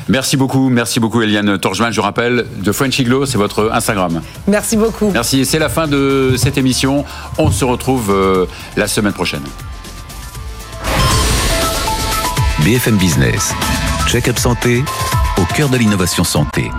Merci 0.07 0.37
beaucoup, 0.37 0.69
merci 0.69 1.01
beaucoup 1.01 1.21
Eliane 1.21 1.59
Torgeman. 1.59 1.91
Je 1.91 1.99
rappelle, 1.99 2.45
de 2.63 2.71
Frenchy 2.71 3.03
Glow, 3.03 3.25
c'est 3.25 3.37
votre 3.37 3.69
Instagram. 3.73 4.21
Merci 4.47 4.77
beaucoup. 4.77 5.09
Merci, 5.11 5.45
c'est 5.45 5.59
la 5.59 5.67
fin 5.67 5.87
de 5.87 6.35
cette 6.37 6.57
émission. 6.57 7.03
On 7.37 7.51
se 7.51 7.65
retrouve 7.65 8.11
euh, 8.11 8.45
la 8.77 8.87
semaine 8.87 9.11
prochaine. 9.11 9.43
BFM 12.63 12.95
Business. 12.95 13.53
Check-up 14.07 14.39
santé 14.39 14.85
au 15.37 15.43
cœur 15.53 15.67
de 15.67 15.75
l'innovation 15.75 16.23
santé. 16.23 16.71